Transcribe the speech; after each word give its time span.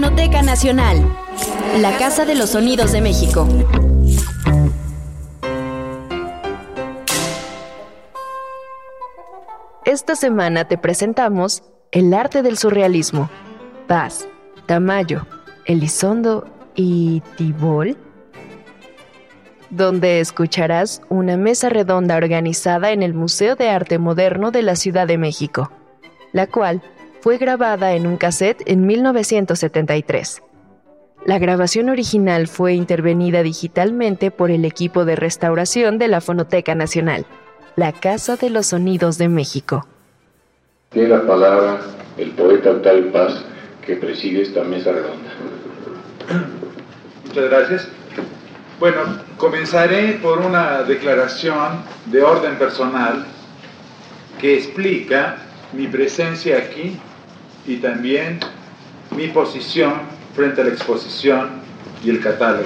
Fonoteca 0.00 0.42
Nacional, 0.42 1.12
la 1.80 1.98
Casa 1.98 2.24
de 2.24 2.36
los 2.36 2.50
Sonidos 2.50 2.92
de 2.92 3.00
México. 3.00 3.48
Esta 9.84 10.14
semana 10.14 10.68
te 10.68 10.78
presentamos 10.78 11.64
El 11.90 12.14
arte 12.14 12.42
del 12.42 12.58
surrealismo. 12.58 13.28
Paz, 13.88 14.28
Tamayo, 14.66 15.26
Elizondo 15.64 16.46
y 16.76 17.20
Tibol 17.36 17.96
donde 19.70 20.20
escucharás 20.20 21.02
una 21.08 21.36
mesa 21.36 21.70
redonda 21.70 22.14
organizada 22.14 22.92
en 22.92 23.02
el 23.02 23.14
Museo 23.14 23.56
de 23.56 23.70
Arte 23.70 23.98
Moderno 23.98 24.52
de 24.52 24.62
la 24.62 24.76
Ciudad 24.76 25.08
de 25.08 25.18
México, 25.18 25.72
la 26.30 26.46
cual 26.46 26.82
fue 27.20 27.38
grabada 27.38 27.94
en 27.94 28.06
un 28.06 28.16
cassette 28.16 28.62
en 28.66 28.86
1973. 28.86 30.42
La 31.26 31.38
grabación 31.38 31.88
original 31.88 32.46
fue 32.46 32.74
intervenida 32.74 33.42
digitalmente 33.42 34.30
por 34.30 34.50
el 34.50 34.64
equipo 34.64 35.04
de 35.04 35.16
restauración 35.16 35.98
de 35.98 36.08
la 36.08 36.20
Fonoteca 36.20 36.74
Nacional, 36.74 37.26
la 37.76 37.92
Casa 37.92 38.36
de 38.36 38.50
los 38.50 38.66
Sonidos 38.66 39.18
de 39.18 39.28
México. 39.28 39.86
Tiene 40.90 41.08
la 41.08 41.26
palabra 41.26 41.80
el 42.16 42.30
poeta 42.30 42.70
Octavio 42.70 43.12
Paz 43.12 43.44
que 43.84 43.96
preside 43.96 44.42
esta 44.42 44.62
mesa 44.64 44.92
redonda. 44.92 45.30
Muchas 47.26 47.44
gracias. 47.44 47.88
Bueno, 48.78 49.00
comenzaré 49.36 50.18
por 50.22 50.38
una 50.38 50.82
declaración 50.84 51.82
de 52.06 52.22
orden 52.22 52.56
personal 52.56 53.26
que 54.40 54.54
explica 54.54 55.36
mi 55.72 55.88
presencia 55.88 56.58
aquí 56.58 56.96
y 57.68 57.76
también 57.76 58.40
mi 59.14 59.28
posición 59.28 59.92
frente 60.34 60.62
a 60.62 60.64
la 60.64 60.70
exposición 60.70 61.50
y 62.02 62.10
el 62.10 62.20
catálogo. 62.20 62.64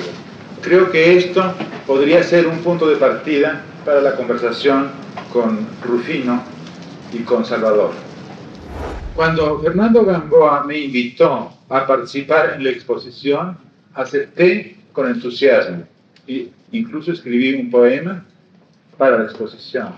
Creo 0.62 0.90
que 0.90 1.18
esto 1.18 1.54
podría 1.86 2.22
ser 2.22 2.46
un 2.46 2.58
punto 2.58 2.88
de 2.88 2.96
partida 2.96 3.64
para 3.84 4.00
la 4.00 4.14
conversación 4.14 4.90
con 5.32 5.66
Rufino 5.82 6.42
y 7.12 7.18
con 7.18 7.44
Salvador. 7.44 7.90
Cuando 9.16 9.60
Fernando 9.60 10.04
Gamboa 10.04 10.64
me 10.64 10.78
invitó 10.78 11.52
a 11.68 11.86
participar 11.86 12.54
en 12.56 12.64
la 12.64 12.70
exposición, 12.70 13.58
acepté 13.94 14.76
con 14.92 15.08
entusiasmo 15.08 15.82
e 16.28 16.48
incluso 16.70 17.12
escribí 17.12 17.54
un 17.54 17.70
poema 17.70 18.24
para 18.96 19.18
la 19.18 19.24
exposición. 19.24 19.88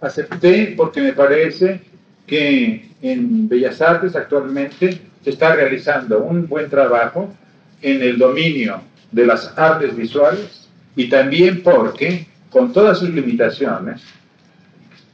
Acepté 0.00 0.74
porque 0.76 1.00
me 1.00 1.12
parece 1.12 1.87
que 2.28 2.90
en 3.02 3.48
Bellas 3.48 3.80
Artes 3.80 4.14
actualmente 4.14 5.00
se 5.24 5.30
está 5.30 5.56
realizando 5.56 6.20
un 6.20 6.46
buen 6.46 6.70
trabajo 6.70 7.34
en 7.82 8.02
el 8.02 8.18
dominio 8.18 8.82
de 9.10 9.26
las 9.26 9.52
artes 9.56 9.96
visuales 9.96 10.68
y 10.94 11.08
también 11.08 11.62
porque, 11.62 12.26
con 12.50 12.72
todas 12.72 12.98
sus 12.98 13.10
limitaciones, 13.10 14.02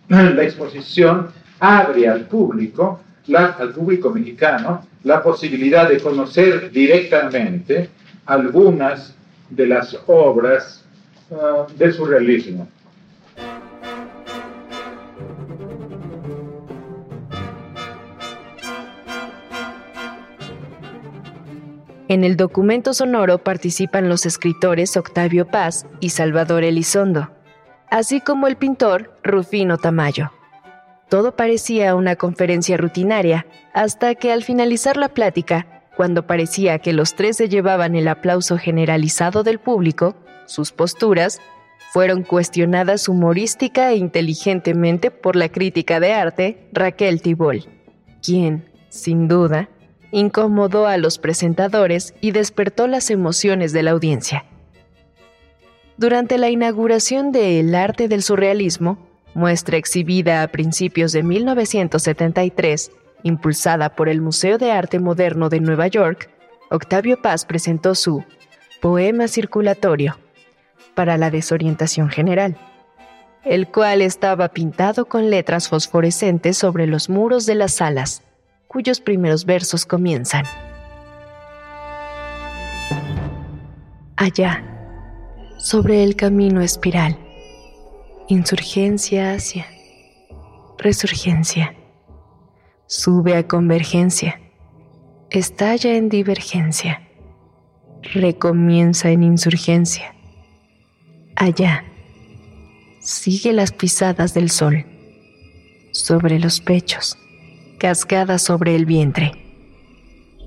la 0.08 0.42
exposición 0.42 1.28
abre 1.60 2.08
al 2.08 2.22
público, 2.22 3.00
al 3.32 3.72
público 3.72 4.10
mexicano, 4.10 4.86
la 5.04 5.22
posibilidad 5.22 5.88
de 5.88 6.00
conocer 6.00 6.70
directamente 6.70 7.88
algunas 8.26 9.14
de 9.50 9.66
las 9.66 9.96
obras 10.06 10.84
uh, 11.30 11.70
del 11.76 11.92
surrealismo. 11.92 12.68
En 22.14 22.22
el 22.22 22.36
documento 22.36 22.94
sonoro 22.94 23.38
participan 23.38 24.08
los 24.08 24.24
escritores 24.24 24.96
Octavio 24.96 25.48
Paz 25.48 25.84
y 25.98 26.10
Salvador 26.10 26.62
Elizondo, 26.62 27.32
así 27.90 28.20
como 28.20 28.46
el 28.46 28.54
pintor 28.54 29.18
Rufino 29.24 29.78
Tamayo. 29.78 30.30
Todo 31.08 31.34
parecía 31.34 31.96
una 31.96 32.14
conferencia 32.14 32.76
rutinaria, 32.76 33.46
hasta 33.72 34.14
que 34.14 34.30
al 34.30 34.44
finalizar 34.44 34.96
la 34.96 35.08
plática, 35.08 35.82
cuando 35.96 36.24
parecía 36.24 36.78
que 36.78 36.92
los 36.92 37.16
tres 37.16 37.36
se 37.38 37.48
llevaban 37.48 37.96
el 37.96 38.06
aplauso 38.06 38.58
generalizado 38.58 39.42
del 39.42 39.58
público, 39.58 40.14
sus 40.46 40.70
posturas 40.70 41.40
fueron 41.92 42.22
cuestionadas 42.22 43.08
humorística 43.08 43.90
e 43.90 43.96
inteligentemente 43.96 45.10
por 45.10 45.34
la 45.34 45.48
crítica 45.48 45.98
de 45.98 46.12
arte 46.12 46.68
Raquel 46.72 47.20
Tibol, 47.20 47.64
quien, 48.22 48.70
sin 48.88 49.26
duda, 49.26 49.68
incomodó 50.14 50.86
a 50.86 50.96
los 50.96 51.18
presentadores 51.18 52.14
y 52.20 52.30
despertó 52.30 52.86
las 52.86 53.10
emociones 53.10 53.72
de 53.72 53.82
la 53.82 53.90
audiencia. 53.90 54.44
Durante 55.96 56.38
la 56.38 56.50
inauguración 56.50 57.32
de 57.32 57.58
El 57.58 57.74
arte 57.74 58.06
del 58.06 58.22
surrealismo, 58.22 58.96
muestra 59.34 59.76
exhibida 59.76 60.44
a 60.44 60.48
principios 60.48 61.10
de 61.10 61.24
1973, 61.24 62.92
impulsada 63.24 63.96
por 63.96 64.08
el 64.08 64.20
Museo 64.20 64.56
de 64.56 64.70
Arte 64.70 65.00
Moderno 65.00 65.48
de 65.48 65.58
Nueva 65.58 65.88
York, 65.88 66.30
Octavio 66.70 67.20
Paz 67.20 67.44
presentó 67.44 67.96
su 67.96 68.24
Poema 68.80 69.26
Circulatorio 69.26 70.16
para 70.94 71.18
la 71.18 71.32
desorientación 71.32 72.08
general, 72.08 72.56
el 73.44 73.66
cual 73.66 74.00
estaba 74.00 74.48
pintado 74.50 75.06
con 75.06 75.28
letras 75.28 75.68
fosforescentes 75.68 76.56
sobre 76.56 76.86
los 76.86 77.08
muros 77.08 77.46
de 77.46 77.56
las 77.56 77.74
salas 77.74 78.22
cuyos 78.74 79.00
primeros 79.00 79.44
versos 79.44 79.86
comienzan. 79.86 80.44
Allá, 84.16 84.64
sobre 85.58 86.02
el 86.02 86.16
camino 86.16 86.60
espiral, 86.60 87.16
insurgencia 88.26 89.34
hacia 89.34 89.64
resurgencia, 90.76 91.76
sube 92.86 93.36
a 93.36 93.46
convergencia, 93.46 94.40
estalla 95.30 95.94
en 95.94 96.08
divergencia, 96.08 97.08
recomienza 98.12 99.08
en 99.10 99.22
insurgencia. 99.22 100.16
Allá, 101.36 101.84
sigue 102.98 103.52
las 103.52 103.70
pisadas 103.70 104.34
del 104.34 104.50
sol 104.50 104.84
sobre 105.92 106.40
los 106.40 106.60
pechos 106.60 107.16
cascada 107.84 108.38
sobre 108.38 108.74
el 108.74 108.86
vientre, 108.86 109.32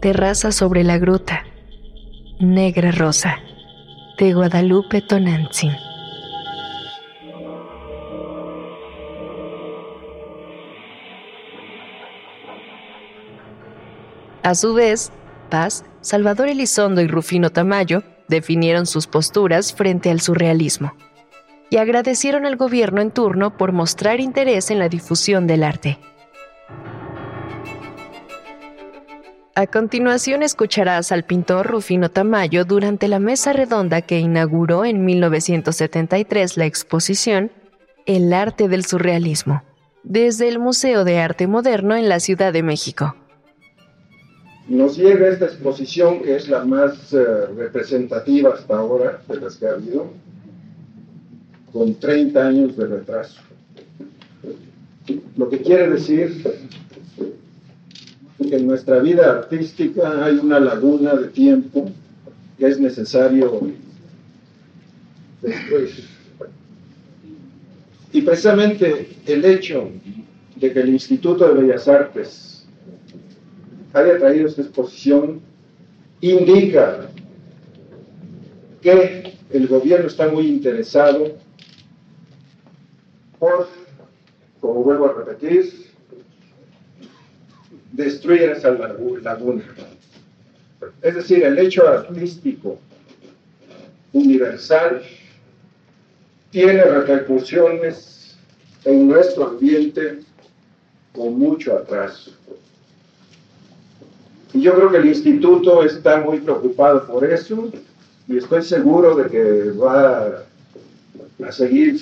terraza 0.01 0.51
sobre 0.51 0.83
la 0.83 0.97
gruta, 0.97 1.45
negra 2.39 2.89
rosa, 2.89 3.37
de 4.17 4.33
Guadalupe 4.33 5.03
Tonantzin. 5.03 5.71
A 14.41 14.55
su 14.55 14.73
vez, 14.73 15.11
Paz, 15.51 15.85
Salvador 16.01 16.47
Elizondo 16.47 17.01
y 17.01 17.07
Rufino 17.07 17.51
Tamayo 17.51 18.01
definieron 18.27 18.87
sus 18.87 19.05
posturas 19.05 19.75
frente 19.75 20.09
al 20.09 20.21
surrealismo 20.21 20.95
y 21.69 21.77
agradecieron 21.77 22.47
al 22.47 22.55
gobierno 22.55 22.99
en 22.99 23.11
turno 23.11 23.57
por 23.57 23.73
mostrar 23.73 24.21
interés 24.21 24.71
en 24.71 24.79
la 24.79 24.89
difusión 24.89 25.45
del 25.45 25.63
arte. 25.63 25.99
A 29.57 29.65
continuación 29.65 30.43
escucharás 30.43 31.11
al 31.11 31.23
pintor 31.23 31.65
Rufino 31.65 32.11
Tamayo 32.11 32.63
durante 32.63 33.07
la 33.07 33.17
mesa 33.17 33.53
redonda 33.53 34.03
que 34.03 34.19
inauguró 34.19 34.85
en 34.85 35.03
1973 35.03 36.57
la 36.57 36.67
exposición 36.67 37.49
El 38.05 38.33
arte 38.33 38.67
del 38.67 38.85
surrealismo, 38.85 39.63
desde 40.03 40.47
el 40.47 40.59
Museo 40.59 41.03
de 41.03 41.17
Arte 41.17 41.47
Moderno 41.47 41.95
en 41.95 42.07
la 42.07 42.19
Ciudad 42.19 42.53
de 42.53 42.61
México. 42.61 43.15
Nos 44.67 44.95
llega 44.95 45.27
esta 45.27 45.45
exposición 45.45 46.21
que 46.21 46.35
es 46.35 46.47
la 46.49 46.63
más 46.63 47.11
eh, 47.13 47.47
representativa 47.57 48.53
hasta 48.53 48.77
ahora 48.77 49.23
de 49.27 49.41
las 49.41 49.55
que 49.55 49.65
ha 49.65 49.71
habido, 49.71 50.11
con 51.73 51.95
30 51.95 52.47
años 52.47 52.77
de 52.77 52.85
retraso. 52.85 53.41
Lo 55.35 55.49
que 55.49 55.63
quiere 55.63 55.89
decir 55.89 56.43
en 58.39 58.67
nuestra 58.67 58.99
vida 58.99 59.31
artística 59.31 60.23
hay 60.23 60.35
una 60.37 60.59
laguna 60.59 61.15
de 61.15 61.27
tiempo 61.29 61.89
que 62.57 62.67
es 62.67 62.79
necesario 62.79 63.61
destruir. 65.41 66.05
Y 68.11 68.21
precisamente 68.21 69.09
el 69.25 69.45
hecho 69.45 69.89
de 70.55 70.73
que 70.73 70.79
el 70.79 70.89
Instituto 70.89 71.53
de 71.53 71.61
Bellas 71.61 71.87
Artes 71.87 72.65
haya 73.93 74.17
traído 74.17 74.47
esta 74.47 74.61
exposición 74.61 75.41
indica 76.21 77.09
que 78.81 79.33
el 79.51 79.67
gobierno 79.67 80.07
está 80.07 80.29
muy 80.29 80.47
interesado 80.47 81.35
por, 83.39 83.67
como 84.59 84.83
vuelvo 84.83 85.09
a 85.09 85.13
repetir, 85.13 85.71
destruir 87.97 88.51
esa 88.51 88.71
laguna. 88.71 89.63
Es 91.01 91.15
decir, 91.15 91.43
el 91.43 91.57
hecho 91.57 91.87
artístico 91.87 92.77
universal 94.13 95.01
tiene 96.51 96.83
repercusiones 96.83 98.37
en 98.85 99.07
nuestro 99.07 99.47
ambiente 99.47 100.19
con 101.11 101.37
mucho 101.39 101.75
atraso. 101.75 102.31
Y 104.53 104.61
yo 104.61 104.75
creo 104.75 104.91
que 104.91 104.97
el 104.97 105.07
instituto 105.07 105.83
está 105.83 106.21
muy 106.21 106.39
preocupado 106.39 107.05
por 107.07 107.25
eso 107.25 107.69
y 108.27 108.37
estoy 108.37 108.61
seguro 108.61 109.15
de 109.15 109.29
que 109.29 109.71
va 109.71 110.45
a 111.43 111.51
seguir 111.51 111.99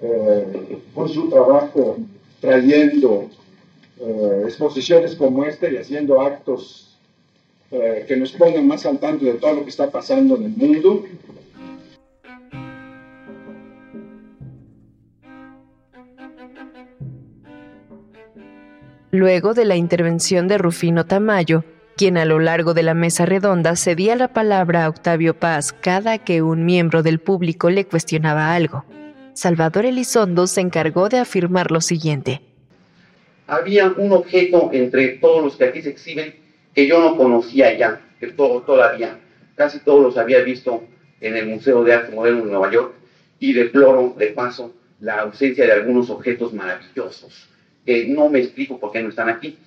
eh, 0.00 0.78
con 0.94 1.08
su 1.08 1.28
trabajo 1.28 1.98
trayendo 2.40 3.30
eh, 4.00 4.42
exposiciones 4.46 5.14
como 5.14 5.44
esta 5.44 5.68
y 5.68 5.76
haciendo 5.76 6.20
actos 6.20 6.96
eh, 7.70 8.04
que 8.08 8.16
nos 8.16 8.32
pongan 8.32 8.66
más 8.66 8.86
al 8.86 8.98
tanto 8.98 9.26
de 9.26 9.34
todo 9.34 9.54
lo 9.54 9.64
que 9.64 9.70
está 9.70 9.90
pasando 9.90 10.36
en 10.36 10.44
el 10.44 10.50
mundo. 10.50 11.04
Luego 19.12 19.54
de 19.54 19.64
la 19.64 19.76
intervención 19.76 20.48
de 20.48 20.56
Rufino 20.56 21.04
Tamayo, 21.04 21.64
quien 21.96 22.16
a 22.16 22.24
lo 22.24 22.38
largo 22.38 22.74
de 22.74 22.82
la 22.82 22.94
mesa 22.94 23.26
redonda 23.26 23.76
cedía 23.76 24.16
la 24.16 24.28
palabra 24.28 24.86
a 24.86 24.88
Octavio 24.88 25.38
Paz 25.38 25.74
cada 25.78 26.18
que 26.18 26.40
un 26.40 26.64
miembro 26.64 27.02
del 27.02 27.18
público 27.18 27.68
le 27.68 27.84
cuestionaba 27.84 28.54
algo. 28.54 28.84
Salvador 29.34 29.84
Elizondo 29.84 30.46
se 30.46 30.60
encargó 30.60 31.08
de 31.08 31.18
afirmar 31.18 31.70
lo 31.70 31.80
siguiente. 31.80 32.49
Había 33.50 33.88
un 33.88 34.12
objeto 34.12 34.70
entre 34.72 35.08
todos 35.18 35.42
los 35.42 35.56
que 35.56 35.64
aquí 35.64 35.82
se 35.82 35.90
exhiben 35.90 36.36
que 36.72 36.86
yo 36.86 37.00
no 37.00 37.16
conocía 37.16 37.76
ya, 37.76 38.00
que 38.20 38.28
todavía, 38.28 39.18
casi 39.56 39.80
todos 39.80 40.04
los 40.04 40.16
había 40.16 40.38
visto 40.42 40.84
en 41.20 41.36
el 41.36 41.48
Museo 41.48 41.82
de 41.82 41.92
Arte 41.92 42.14
Moderno 42.14 42.44
de 42.44 42.50
Nueva 42.52 42.70
York 42.70 42.94
y 43.40 43.52
deploro 43.52 44.14
de 44.16 44.28
paso 44.28 44.72
la 45.00 45.22
ausencia 45.22 45.66
de 45.66 45.72
algunos 45.72 46.10
objetos 46.10 46.52
maravillosos, 46.52 47.48
que 47.84 48.06
no 48.06 48.28
me 48.28 48.38
explico 48.38 48.78
por 48.78 48.92
qué 48.92 49.02
no 49.02 49.08
están 49.08 49.28
aquí. 49.28 49.58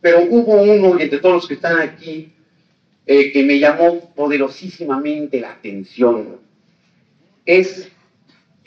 Pero 0.00 0.22
hubo 0.22 0.62
uno 0.62 0.98
entre 0.98 1.18
todos 1.18 1.34
los 1.34 1.48
que 1.48 1.54
están 1.54 1.80
aquí 1.80 2.32
eh, 3.04 3.30
que 3.30 3.42
me 3.42 3.58
llamó 3.58 4.14
poderosísimamente 4.14 5.38
la 5.38 5.50
atención. 5.50 6.38
Es, 7.44 7.92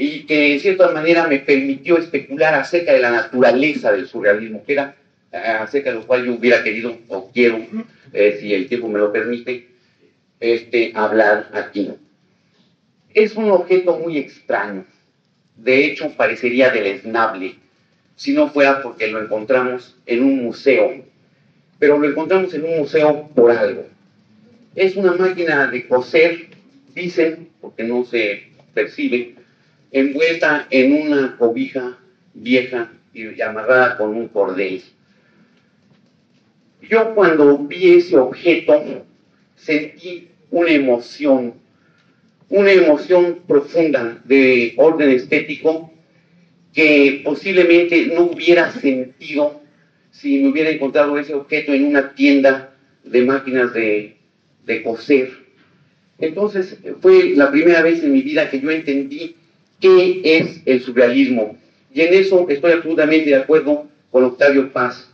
y 0.04 0.24
que 0.26 0.54
en 0.54 0.60
cierta 0.60 0.90
manera 0.92 1.28
me 1.28 1.38
permitió 1.38 1.96
especular 1.96 2.56
acerca 2.56 2.92
de 2.92 3.02
la 3.02 3.12
naturaleza 3.12 3.92
del 3.92 4.08
surrealismo, 4.08 4.64
que 4.66 4.74
era 4.74 4.96
eh, 5.32 5.38
acerca 5.38 5.92
de 5.92 5.98
lo 5.98 6.08
cual 6.08 6.26
yo 6.26 6.34
hubiera 6.34 6.64
querido 6.64 6.98
o 7.08 7.30
quiero, 7.32 7.60
eh, 8.12 8.38
si 8.40 8.52
el 8.52 8.68
tiempo 8.68 8.88
me 8.88 8.98
lo 8.98 9.14
permite, 9.14 9.68
este, 10.40 10.92
hablar 10.96 11.50
aquí. 11.54 11.92
Es 13.14 13.36
un 13.36 13.52
objeto 13.52 14.00
muy 14.00 14.18
extraño. 14.18 14.86
De 15.56 15.86
hecho, 15.86 16.10
parecería 16.18 16.72
deleznable 16.72 17.58
si 18.16 18.34
no 18.34 18.50
fuera 18.50 18.82
porque 18.82 19.06
lo 19.06 19.22
encontramos 19.22 19.96
en 20.08 20.24
un 20.24 20.44
museo 20.44 21.04
pero 21.78 21.98
lo 21.98 22.08
encontramos 22.08 22.54
en 22.54 22.64
un 22.64 22.78
museo 22.78 23.28
por 23.34 23.50
algo. 23.50 23.88
Es 24.76 24.96
una 24.96 25.14
máquina 25.14 25.66
de 25.66 25.88
coser, 25.88 26.50
dicen, 26.94 27.50
porque 27.60 27.84
no 27.84 28.04
se 28.06 28.52
percibe, 28.76 29.34
envuelta 29.92 30.68
en 30.70 30.94
una 30.94 31.38
cobija 31.38 31.98
vieja 32.34 32.92
y 33.14 33.42
amarrada 33.42 33.98
con 33.98 34.16
un 34.16 34.28
cordel. 34.28 34.82
Yo 36.82 37.14
cuando 37.14 37.58
vi 37.58 37.96
ese 37.96 38.18
objeto 38.18 39.06
sentí 39.56 40.30
una 40.50 40.72
emoción, 40.72 41.54
una 42.50 42.72
emoción 42.72 43.40
profunda 43.48 44.22
de 44.26 44.74
orden 44.78 45.10
estético 45.10 45.94
que 46.74 47.22
posiblemente 47.24 48.08
no 48.08 48.24
hubiera 48.24 48.72
sentido 48.72 49.62
si 50.12 50.40
me 50.40 50.50
hubiera 50.50 50.70
encontrado 50.70 51.18
ese 51.18 51.34
objeto 51.34 51.74
en 51.74 51.86
una 51.86 52.14
tienda 52.14 52.74
de 53.04 53.22
máquinas 53.24 53.74
de, 53.74 54.18
coser. 54.84 55.32
Entonces 56.18 56.78
fue 57.02 57.32
la 57.36 57.52
primera 57.52 57.82
vez 57.82 58.02
en 58.04 58.14
mi 58.14 58.22
vida 58.22 58.50
que 58.50 58.62
yo 58.62 58.72
entendí 58.72 59.36
qué 59.82 60.22
es 60.24 60.62
el 60.66 60.82
surrealismo. 60.82 61.58
Y 61.94 62.02
en 62.02 62.14
eso 62.14 62.48
estoy 62.48 62.72
absolutamente 62.72 63.32
de 63.32 63.36
acuerdo 63.36 63.88
con 64.12 64.24
Octavio 64.24 64.72
Paz. 64.72 65.12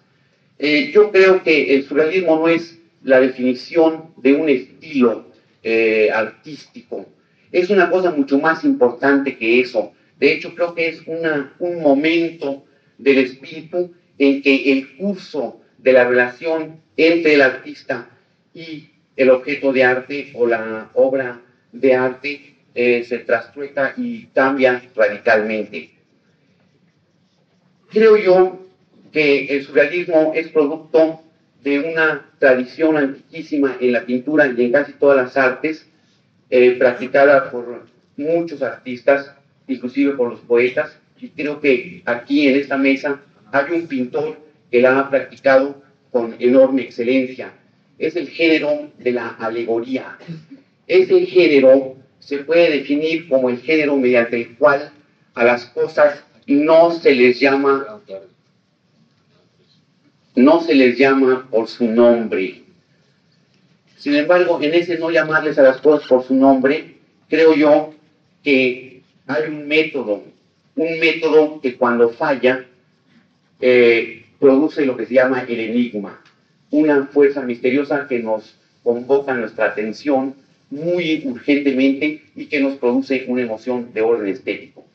Eh, 0.60 0.92
yo 0.94 1.12
creo 1.12 1.42
que 1.44 1.75
el 1.75 1.86
surrealismo 1.86 2.36
no 2.38 2.48
es 2.48 2.80
la 3.04 3.19
definición 3.19 4.12
de 4.18 4.34
un 4.34 4.50
estilo 4.50 5.28
eh, 5.64 6.10
artístico. 6.14 7.06
Es 7.52 7.69
una 7.69 7.90
cosa 7.90 8.12
mucho 8.12 8.40
más 8.40 8.64
importante 8.64 9.38
que 9.38 9.60
eso. 9.62 9.94
De 10.19 10.34
hecho, 10.34 10.54
creo 10.54 10.75
que 10.75 10.90
es 10.90 11.02
una, 11.08 11.56
un 11.60 11.81
momento 11.81 12.66
del 12.98 13.19
espíritu 13.19 13.94
en 14.18 14.42
que 14.42 14.72
el 14.72 14.98
curso 14.98 15.62
de 15.78 15.94
la 15.94 16.08
relación 16.08 16.81
entre 16.98 17.36
el 17.36 17.42
artista 17.42 18.10
y 18.54 18.90
el 19.16 19.30
objeto 19.30 19.72
de 19.72 19.84
arte 19.84 20.31
o 20.34 20.48
la 20.48 20.90
obra 20.94 21.42
de 21.72 21.94
arte 21.94 22.56
eh, 22.80 23.04
se 23.04 23.18
trastrueca 23.18 23.96
y 23.98 24.28
cambia 24.28 24.84
radicalmente. 24.96 25.90
Creo 27.90 28.16
yo 28.18 28.68
que 29.12 29.46
el 29.48 29.64
surrealismo 29.64 30.34
es 30.36 30.50
producto 30.50 31.24
de 31.64 31.80
una 31.80 32.30
tradición 32.38 32.96
antiquísima 32.96 33.78
en 33.81 33.94
la 33.94 34.06
pintura 34.06 34.46
y 34.46 34.64
en 34.64 34.72
casi 34.72 34.94
todas 34.94 35.18
las 35.18 35.36
artes, 35.36 35.90
eh, 36.52 36.74
practicada 36.74 37.50
por 37.50 37.88
muchos 38.16 38.62
artistas, 38.62 39.34
inclusive 39.68 40.14
por 40.14 40.30
los 40.30 40.42
poetas, 40.42 41.00
y 41.19 41.30
creo 41.30 41.60
que 41.60 42.04
aquí 42.06 42.48
en 42.48 42.57
esta 42.57 42.78
mesa 42.78 43.19
hay 43.52 43.72
un 43.72 43.88
pintor 43.88 44.38
que 44.69 44.81
la 44.81 45.00
ha 45.00 45.10
practicado 45.10 45.81
con 46.12 46.36
enorme 46.38 46.84
excelencia. 46.84 47.54
Es 47.98 48.16
el 48.16 48.30
género 48.30 48.92
de 49.00 49.14
la 49.14 49.30
alegoría. 49.30 50.19
Ese 50.86 51.26
género 51.26 51.96
se 52.19 52.40
puede 52.40 52.69
definir 52.71 53.28
como 53.30 53.50
el 53.50 53.59
género 53.59 53.95
mediante 53.97 54.42
el 54.42 54.57
cual 54.57 54.92
a 55.33 55.44
las 55.44 55.66
cosas 55.66 56.24
no 56.47 56.92
se 56.92 57.14
les 57.14 57.40
llama 57.40 57.86
no 60.36 60.62
se 60.62 60.76
les 60.76 60.97
llama 60.97 61.47
por 61.50 61.68
su 61.68 61.86
nombre. 61.86 62.62
Sin 63.97 64.16
embargo, 64.16 64.59
en 64.62 64.76
ese 64.76 65.00
no 65.00 65.09
llamarles 65.09 65.57
a 65.57 65.64
las 65.64 65.81
cosas 65.81 66.07
por 66.07 66.24
su 66.24 66.36
nombre, 66.36 66.97
creo 67.28 67.56
yo 67.56 67.95
que 68.44 69.02
hay 69.26 69.44
un 69.50 69.68
método, 69.68 70.24
un 70.76 71.00
método 71.00 71.59
que 71.59 71.76
cuando 71.76 72.09
falla 72.09 72.66
eh, 73.59 74.26
produce 74.40 74.86
lo 74.86 74.95
que 74.95 75.07
se 75.07 75.16
llama 75.16 75.42
el 75.42 75.59
enigma, 75.59 76.21
una 76.69 77.07
fuerza 77.07 77.42
misteriosa 77.42 78.07
que 78.07 78.19
nos 78.19 78.56
convoca 78.83 79.33
nuestra 79.33 79.66
atención 79.66 80.36
muy 80.69 81.21
urgentemente 81.26 82.24
y 82.36 82.45
que 82.45 82.59
nos 82.59 82.78
produce 82.78 83.26
una 83.28 83.42
emoción 83.42 83.94
de 83.94 84.02
orden 84.02 84.28
estético. 84.28 84.86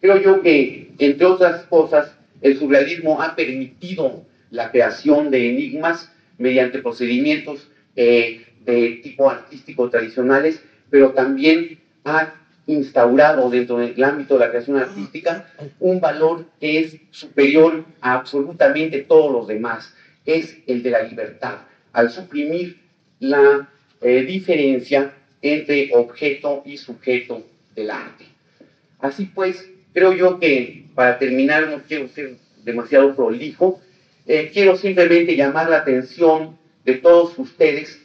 Creo 0.00 0.20
yo 0.20 0.42
que, 0.42 0.92
entre 0.98 1.26
otras 1.26 1.64
cosas, 1.64 2.14
el 2.42 2.58
surrealismo 2.58 3.22
ha 3.22 3.34
permitido 3.34 4.26
la 4.50 4.70
creación 4.70 5.30
de 5.30 5.50
enigmas 5.50 6.12
mediante 6.36 6.80
procedimientos 6.80 7.68
eh, 7.96 8.44
de 8.64 9.00
tipo 9.02 9.30
artístico 9.30 9.88
tradicionales, 9.88 10.62
pero 10.90 11.12
también 11.12 11.80
ha 12.04 12.34
instaurado 12.66 13.50
dentro 13.50 13.78
del 13.78 14.02
ámbito 14.02 14.34
de 14.34 14.40
la 14.40 14.50
creación 14.50 14.78
artística 14.78 15.46
un 15.80 16.00
valor 16.00 16.46
que 16.60 16.80
es 16.80 16.96
superior 17.10 17.84
a 18.00 18.14
absolutamente 18.14 19.02
todos 19.02 19.32
los 19.32 19.46
demás, 19.46 19.94
es 20.24 20.58
el 20.66 20.82
de 20.82 20.90
la 20.90 21.02
libertad, 21.02 21.58
al 21.92 22.10
suprimir 22.10 22.80
la 23.20 23.68
eh, 24.00 24.22
diferencia 24.22 25.12
entre 25.42 25.90
objeto 25.94 26.62
y 26.64 26.78
sujeto 26.78 27.44
del 27.74 27.90
arte. 27.90 28.24
Así 29.00 29.26
pues, 29.26 29.68
creo 29.92 30.12
yo 30.12 30.38
que 30.38 30.86
para 30.94 31.18
terminar, 31.18 31.68
no 31.68 31.82
quiero 31.82 32.08
ser 32.08 32.36
demasiado 32.64 33.14
prolijo, 33.14 33.80
eh, 34.26 34.50
quiero 34.52 34.76
simplemente 34.76 35.36
llamar 35.36 35.68
la 35.68 35.78
atención 35.78 36.56
de 36.84 36.94
todos 36.94 37.38
ustedes 37.38 38.00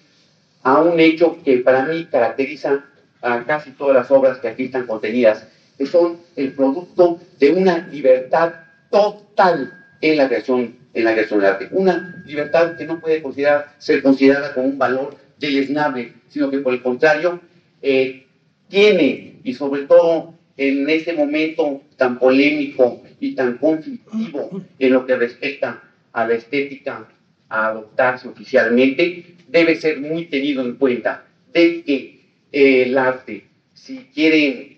a 0.63 0.81
un 0.81 1.00
hecho 1.00 1.38
que 1.43 1.58
para 1.60 1.86
mí 1.86 2.08
caracteriza 2.12 2.86
a 3.22 3.43
casi 3.46 3.72
todas 3.72 3.96
las 3.96 4.12
obras 4.12 4.39
que 4.39 4.50
aquí 4.50 4.65
están 4.65 4.88
contenidas, 4.88 5.48
que 5.77 5.86
son 5.86 6.19
el 6.36 6.51
producto 6.53 7.19
de 7.39 7.51
una 7.51 7.88
libertad 7.88 8.53
total 8.89 9.74
en 10.01 10.17
la 10.17 10.27
creación, 10.27 10.75
en 10.93 11.03
la 11.03 11.13
creación 11.13 11.39
del 11.39 11.50
arte. 11.50 11.67
Una 11.72 12.22
libertad 12.25 12.77
que 12.77 12.86
no 12.86 13.00
puede 13.00 13.22
considerar, 13.22 13.74
ser 13.77 14.01
considerada 14.01 14.53
como 14.53 14.67
un 14.67 14.77
valor 14.77 15.15
deleznable, 15.39 16.13
sino 16.27 16.50
que 16.50 16.60
por 16.60 16.74
el 16.74 16.81
contrario, 16.81 17.39
eh, 17.81 18.25
tiene, 18.67 19.39
y 19.43 19.53
sobre 19.53 19.84
todo 19.84 20.34
en 20.58 20.89
este 20.89 21.13
momento 21.13 21.81
tan 21.96 22.19
polémico 22.19 23.01
y 23.19 23.34
tan 23.34 23.58
conflictivo 23.58 24.62
en 24.77 24.93
lo 24.93 25.05
que 25.05 25.15
respecta 25.15 25.81
a 26.12 26.27
la 26.27 26.34
estética 26.34 27.08
a 27.48 27.67
adoptarse 27.67 28.27
oficialmente, 28.27 29.36
debe 29.48 29.75
ser 29.75 30.00
muy 30.00 30.25
tenido 30.25 30.63
en 30.63 30.75
cuenta 30.75 31.25
de 31.53 31.84
que 31.84 32.19
eh, 32.51 32.84
el 32.84 32.98
arte, 32.98 33.46
si 33.74 34.10
quiere 34.13 34.77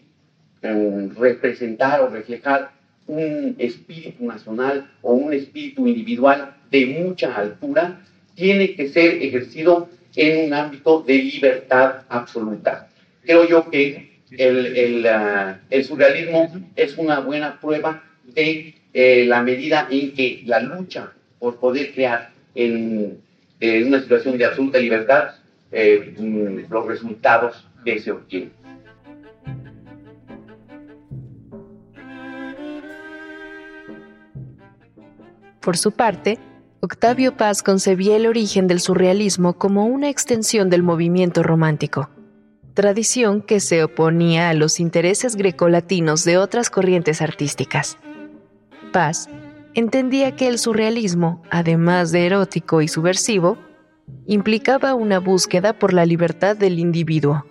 eh, 0.62 1.10
representar 1.18 2.02
o 2.02 2.10
reflejar 2.10 2.72
un 3.08 3.56
espíritu 3.58 4.26
nacional 4.26 4.90
o 5.02 5.14
un 5.14 5.34
espíritu 5.34 5.88
individual 5.88 6.56
de 6.70 6.86
mucha 6.86 7.36
altura, 7.36 8.02
tiene 8.36 8.76
que 8.76 8.88
ser 8.88 9.22
ejercido 9.22 9.90
en 10.16 10.48
un 10.48 10.54
ámbito 10.54 11.02
de 11.02 11.16
libertad 11.16 12.04
absoluta. 12.10 12.90
Creo 13.24 13.48
yo 13.48 13.70
que 13.70 14.20
el, 14.32 15.06
ah, 15.08 15.60
surrealismo 15.84 16.52
es 16.76 16.98
una 16.98 17.20
buena 17.20 17.60
prueba 17.60 18.04
de 18.24 18.76
eh, 18.94 19.26
la 19.26 19.42
medida 19.42 19.88
en 19.90 20.14
que 20.14 20.42
la 20.46 20.60
lucha 20.60 21.14
por 21.40 21.58
poder 21.58 21.94
crear 21.94 22.32
en, 22.56 23.22
una 23.62 24.02
situación 24.02 24.38
de 24.38 24.46
absoluta 24.46 24.80
libertad 24.80 25.36
eh, 25.72 26.14
mm, 26.18 26.72
los 26.72 26.88
resultados 26.88 27.68
que 27.86 28.00
se 28.00 28.12
obtienen. 28.12 28.52
Por 35.62 35.78
su 35.78 35.92
parte, 35.92 36.40
Octavio 36.84 37.38
Paz 37.38 37.62
concebía 37.62 38.16
el 38.16 38.26
origen 38.26 38.66
del 38.66 38.80
surrealismo 38.80 39.54
como 39.54 39.86
una 39.86 40.10
extensión 40.10 40.72
del 40.72 40.82
movimiento 40.82 41.44
romántico, 41.44 42.10
tradición 42.74 43.44
que 43.44 43.60
se 43.60 43.84
oponía 43.84 44.50
a 44.50 44.56
los 44.56 44.80
intereses 44.80 45.36
grecolatinos 45.36 46.24
de 46.24 46.40
otras 46.40 46.72
corrientes 46.72 47.22
artísticas. 47.22 48.00
Paz 48.92 49.30
entendía 49.76 50.36
que 50.36 50.48
el 50.48 50.58
surrealismo, 50.58 51.44
además 51.52 52.12
de 52.12 52.26
erótico 52.26 52.82
y 52.82 52.88
subversivo, 52.88 53.60
implicaba 54.26 54.96
una 54.96 55.20
búsqueda 55.20 55.74
por 55.74 55.94
la 55.94 56.08
libertad 56.08 56.58
del 56.58 56.80
individuo, 56.80 57.46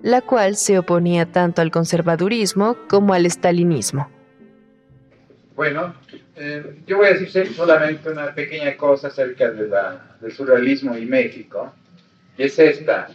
la 0.00 0.20
cual 0.20 0.54
se 0.54 0.78
oponía 0.78 1.26
tanto 1.26 1.60
al 1.60 1.72
conservadurismo 1.72 2.76
como 2.88 3.14
al 3.14 3.26
estalinismo. 3.26 4.08
Bueno, 5.56 5.94
eh, 6.36 6.82
yo 6.86 6.98
voy 6.98 7.06
a 7.06 7.14
decir 7.14 7.54
solamente 7.54 8.10
una 8.10 8.34
pequeña 8.34 8.76
cosa 8.76 9.08
acerca 9.08 9.50
de 9.50 9.66
del 10.20 10.32
surrealismo 10.32 10.98
y 10.98 11.06
México, 11.06 11.72
y 12.36 12.42
es 12.42 12.58
esta. 12.58 13.08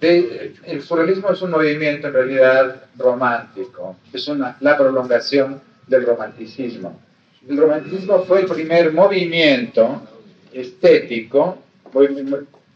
el 0.00 0.80
surrealismo 0.80 1.32
es 1.32 1.42
un 1.42 1.50
movimiento 1.50 2.06
en 2.06 2.12
realidad 2.12 2.84
romántico, 2.96 3.96
es 4.12 4.28
la 4.60 4.78
prolongación 4.78 5.60
del 5.88 6.06
romanticismo. 6.06 7.00
El 7.48 7.56
romanticismo 7.56 8.22
fue 8.22 8.42
el 8.42 8.46
primer 8.46 8.92
movimiento 8.92 10.06
estético, 10.52 11.64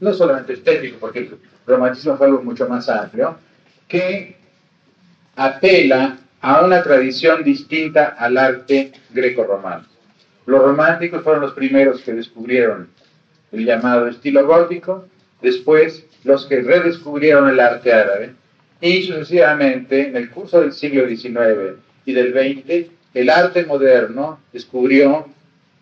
no 0.00 0.12
solamente 0.12 0.54
estético, 0.54 0.98
porque 0.98 1.20
el 1.20 1.38
romanticismo 1.64 2.16
fue 2.16 2.26
algo 2.26 2.42
mucho 2.42 2.68
más 2.68 2.88
amplio, 2.88 3.38
que 3.86 4.36
apela 5.36 6.18
a 6.44 6.62
una 6.62 6.82
tradición 6.82 7.42
distinta 7.42 8.16
al 8.18 8.36
arte 8.36 8.92
greco-romano. 9.14 9.86
Los 10.44 10.60
románticos 10.60 11.22
fueron 11.22 11.40
los 11.40 11.54
primeros 11.54 12.02
que 12.02 12.12
descubrieron 12.12 12.90
el 13.50 13.64
llamado 13.64 14.08
estilo 14.08 14.46
gótico, 14.46 15.08
después 15.40 16.04
los 16.22 16.44
que 16.44 16.60
redescubrieron 16.60 17.48
el 17.48 17.58
arte 17.60 17.94
árabe, 17.94 18.34
y 18.78 19.04
sucesivamente 19.04 20.08
en 20.08 20.16
el 20.16 20.28
curso 20.28 20.60
del 20.60 20.74
siglo 20.74 21.08
XIX 21.08 21.78
y 22.04 22.12
del 22.12 22.34
XX, 22.34 22.90
el 23.14 23.30
arte 23.30 23.64
moderno 23.64 24.40
descubrió 24.52 25.26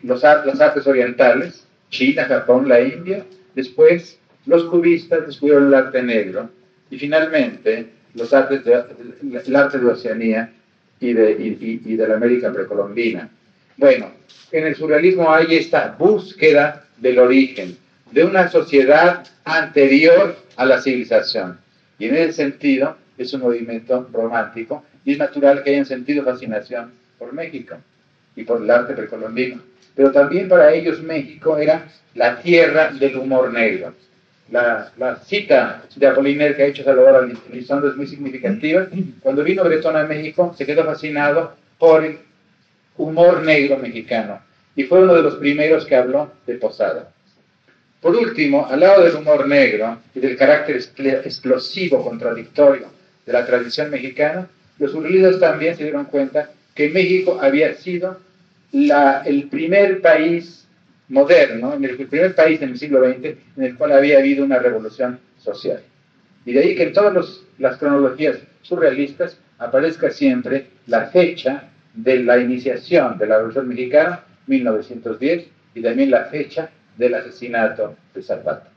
los, 0.04 0.22
las 0.22 0.60
artes 0.60 0.86
orientales, 0.86 1.66
China, 1.90 2.26
Japón, 2.26 2.68
la 2.68 2.80
India, 2.80 3.24
después 3.56 4.16
los 4.46 4.62
cubistas 4.66 5.26
descubrieron 5.26 5.66
el 5.66 5.74
arte 5.74 6.04
negro, 6.04 6.50
y 6.88 6.98
finalmente 6.98 7.90
los 8.14 8.32
artes 8.32 8.64
de, 8.64 8.82
el 9.44 9.56
arte 9.56 9.78
de 9.78 9.86
Oceanía 9.86 10.52
y 11.00 11.12
de, 11.12 11.32
y, 11.32 11.96
de 11.96 12.08
la 12.08 12.14
América 12.14 12.52
precolombina. 12.52 13.28
Bueno, 13.76 14.12
en 14.50 14.66
el 14.66 14.76
surrealismo 14.76 15.32
hay 15.32 15.56
esta 15.56 15.96
búsqueda 15.98 16.84
del 16.98 17.18
origen, 17.18 17.76
de 18.10 18.24
una 18.24 18.48
sociedad 18.48 19.24
anterior 19.44 20.36
a 20.56 20.66
la 20.66 20.80
civilización. 20.80 21.58
Y 21.98 22.06
en 22.06 22.16
ese 22.16 22.32
sentido 22.32 22.96
es 23.16 23.32
un 23.32 23.40
movimiento 23.40 24.08
romántico 24.12 24.84
y 25.04 25.12
es 25.12 25.18
natural 25.18 25.62
que 25.62 25.70
hayan 25.70 25.86
sentido 25.86 26.24
fascinación 26.24 26.92
por 27.18 27.32
México 27.32 27.76
y 28.36 28.44
por 28.44 28.62
el 28.62 28.70
arte 28.70 28.94
precolombino. 28.94 29.62
Pero 29.94 30.12
también 30.12 30.48
para 30.48 30.72
ellos 30.72 31.02
México 31.02 31.56
era 31.56 31.88
la 32.14 32.40
tierra 32.40 32.92
del 32.92 33.16
humor 33.16 33.52
negro 33.52 33.94
la, 34.52 35.18
cita 35.24 35.82
de 35.96 36.06
Apollinaire 36.06 36.54
que 36.54 36.62
ha 36.62 36.66
hecho 36.66 36.84
Salvador 36.84 37.30
Elizondo 37.50 37.88
es 37.88 37.96
muy 37.96 38.06
significativa. 38.06 38.86
Cuando 39.20 39.42
vino 39.42 39.64
Bretón 39.64 39.96
a 39.96 40.04
México, 40.04 40.54
se 40.56 40.66
quedó 40.66 40.84
fascinado 40.84 41.54
por 41.78 42.04
el 42.04 42.18
humor 42.98 43.42
negro 43.42 43.78
mexicano 43.78 44.40
y 44.76 44.84
fue 44.84 45.02
uno 45.02 45.14
de 45.14 45.22
los 45.22 45.36
primeros 45.36 45.86
que 45.86 45.96
habló 45.96 46.32
de 46.46 46.54
Posada. 46.54 47.10
Por 48.00 48.14
último, 48.14 48.66
al 48.66 48.80
lado 48.80 49.04
del 49.04 49.16
humor 49.16 49.48
negro 49.48 49.98
y 50.14 50.20
del 50.20 50.36
carácter 50.36 50.76
explosivo, 50.76 52.04
contradictorio 52.04 52.88
de 53.24 53.32
la 53.32 53.46
tradición 53.46 53.90
mexicana, 53.90 54.48
los 54.78 54.92
surrealistas 54.92 55.40
también 55.40 55.76
se 55.76 55.84
dieron 55.84 56.06
cuenta 56.06 56.50
que 56.74 56.90
México 56.90 57.38
había 57.40 57.74
sido 57.74 58.18
el 58.72 59.48
primer 59.48 60.00
país 60.00 60.66
moderno, 61.12 61.74
en 61.74 61.84
el, 61.84 61.96
primer 62.08 62.34
país 62.34 62.60
en 62.62 62.76
siglo 62.76 63.04
XX 63.04 63.24
en 63.56 63.64
el 63.64 63.76
cual 63.76 63.92
había 63.92 64.18
habido 64.18 64.44
una 64.44 64.58
revolución 64.58 65.20
social. 65.38 65.80
Y 66.46 66.54
de 66.54 66.60
ahí 66.60 66.74
que 66.74 66.84
en 66.84 66.92
todas 66.94 67.42
las 67.58 67.76
cronologías 67.76 68.38
surrealistas 68.62 69.36
aparezca 69.58 70.10
siempre 70.10 70.68
la 70.86 71.08
fecha 71.08 71.68
de 71.92 72.24
la 72.24 72.38
iniciación 72.38 73.18
de 73.18 73.26
la 73.26 73.36
Revolución 73.36 73.68
Mexicana, 73.68 74.24
1910, 74.46 75.48
y 75.74 75.82
también 75.82 76.10
la 76.10 76.24
fecha 76.24 76.70
del 76.96 77.14
asesinato 77.14 77.94
de 78.14 78.22
Zapata. 78.22 78.68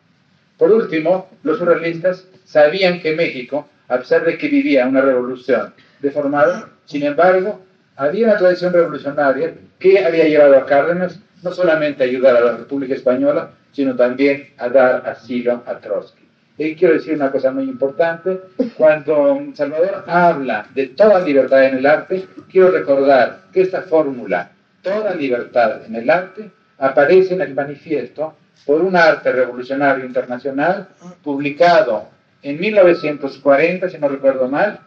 Por 0.58 0.72
último, 0.72 1.30
los 1.44 1.58
surrealistas 1.58 2.28
sabían 2.44 3.00
que 3.00 3.16
México, 3.16 3.70
a 3.88 3.98
pesar 3.98 4.26
de 4.26 4.38
que 4.38 4.50
vivía 4.50 4.86
una 4.86 5.02
revolución 5.02 5.74
deformada, 6.02 6.70
sin 6.86 7.04
embargo, 7.04 7.62
había 7.96 8.28
una 8.28 8.38
tradición 8.38 8.74
revolucionaria 8.74 9.54
que 9.80 10.04
había 10.04 10.28
llevado 10.28 10.58
a 10.58 10.66
Cárdenas 10.66 11.20
no 11.44 11.52
solamente 11.52 12.04
ayudar 12.04 12.38
a 12.38 12.42
la 12.42 12.58
República 12.58 12.96
Española, 12.96 13.52
sino 13.72 13.96
también 13.96 14.50
a 14.58 14.70
dar 14.70 15.08
asilo 15.08 15.64
a 15.66 15.78
Trotsky. 15.80 16.24
Y 16.58 16.76
quiero 16.76 16.94
decir 16.94 17.16
una 17.16 17.32
cosa 17.32 17.52
muy 17.52 17.66
importante, 17.66 18.40
cuando 18.78 19.40
Salvador 19.54 20.06
habla 20.08 20.66
de 20.74 20.88
toda 20.88 21.20
libertad 21.20 21.66
en 21.66 21.78
el 21.78 21.86
arte, 21.86 22.26
quiero 22.50 22.72
recordar 22.72 23.42
que 23.52 23.62
esta 23.62 23.82
fórmula, 23.82 24.52
toda 24.82 25.14
libertad 25.14 25.84
en 25.86 25.96
el 25.96 26.10
arte, 26.10 26.50
aparece 26.78 27.34
en 27.34 27.42
el 27.42 27.54
manifiesto 27.54 28.36
por 28.66 28.82
un 28.82 28.96
arte 28.96 29.32
revolucionario 29.34 30.06
internacional 30.06 30.88
publicado 31.22 32.08
en 32.42 32.60
1940, 32.60 33.90
si 33.90 33.98
no 33.98 34.08
recuerdo 34.08 34.48
mal, 34.48 34.80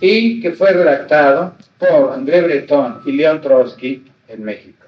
y 0.00 0.40
que 0.40 0.52
fue 0.52 0.72
redactado 0.72 1.54
por 1.78 2.12
André 2.12 2.42
Breton 2.42 3.02
y 3.06 3.12
León 3.12 3.40
Trotsky 3.40 4.04
en 4.26 4.42
México 4.42 4.83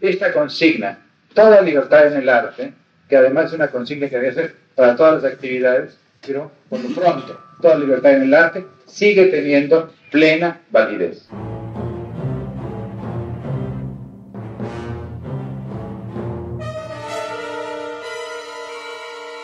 esta 0.00 0.32
consigna, 0.32 0.98
toda 1.34 1.60
libertad 1.62 2.06
en 2.06 2.22
el 2.22 2.28
arte, 2.28 2.72
que 3.08 3.16
además 3.16 3.46
es 3.46 3.52
una 3.52 3.68
consigna 3.68 4.08
que 4.08 4.18
debe 4.18 4.34
ser 4.34 4.54
para 4.74 4.96
todas 4.96 5.22
las 5.22 5.32
actividades, 5.32 5.98
pero 6.26 6.50
por 6.68 6.80
lo 6.80 6.94
pronto, 6.94 7.40
toda 7.60 7.78
libertad 7.78 8.12
en 8.12 8.22
el 8.22 8.34
arte 8.34 8.66
sigue 8.86 9.26
teniendo 9.26 9.92
plena 10.10 10.60
validez. 10.70 11.28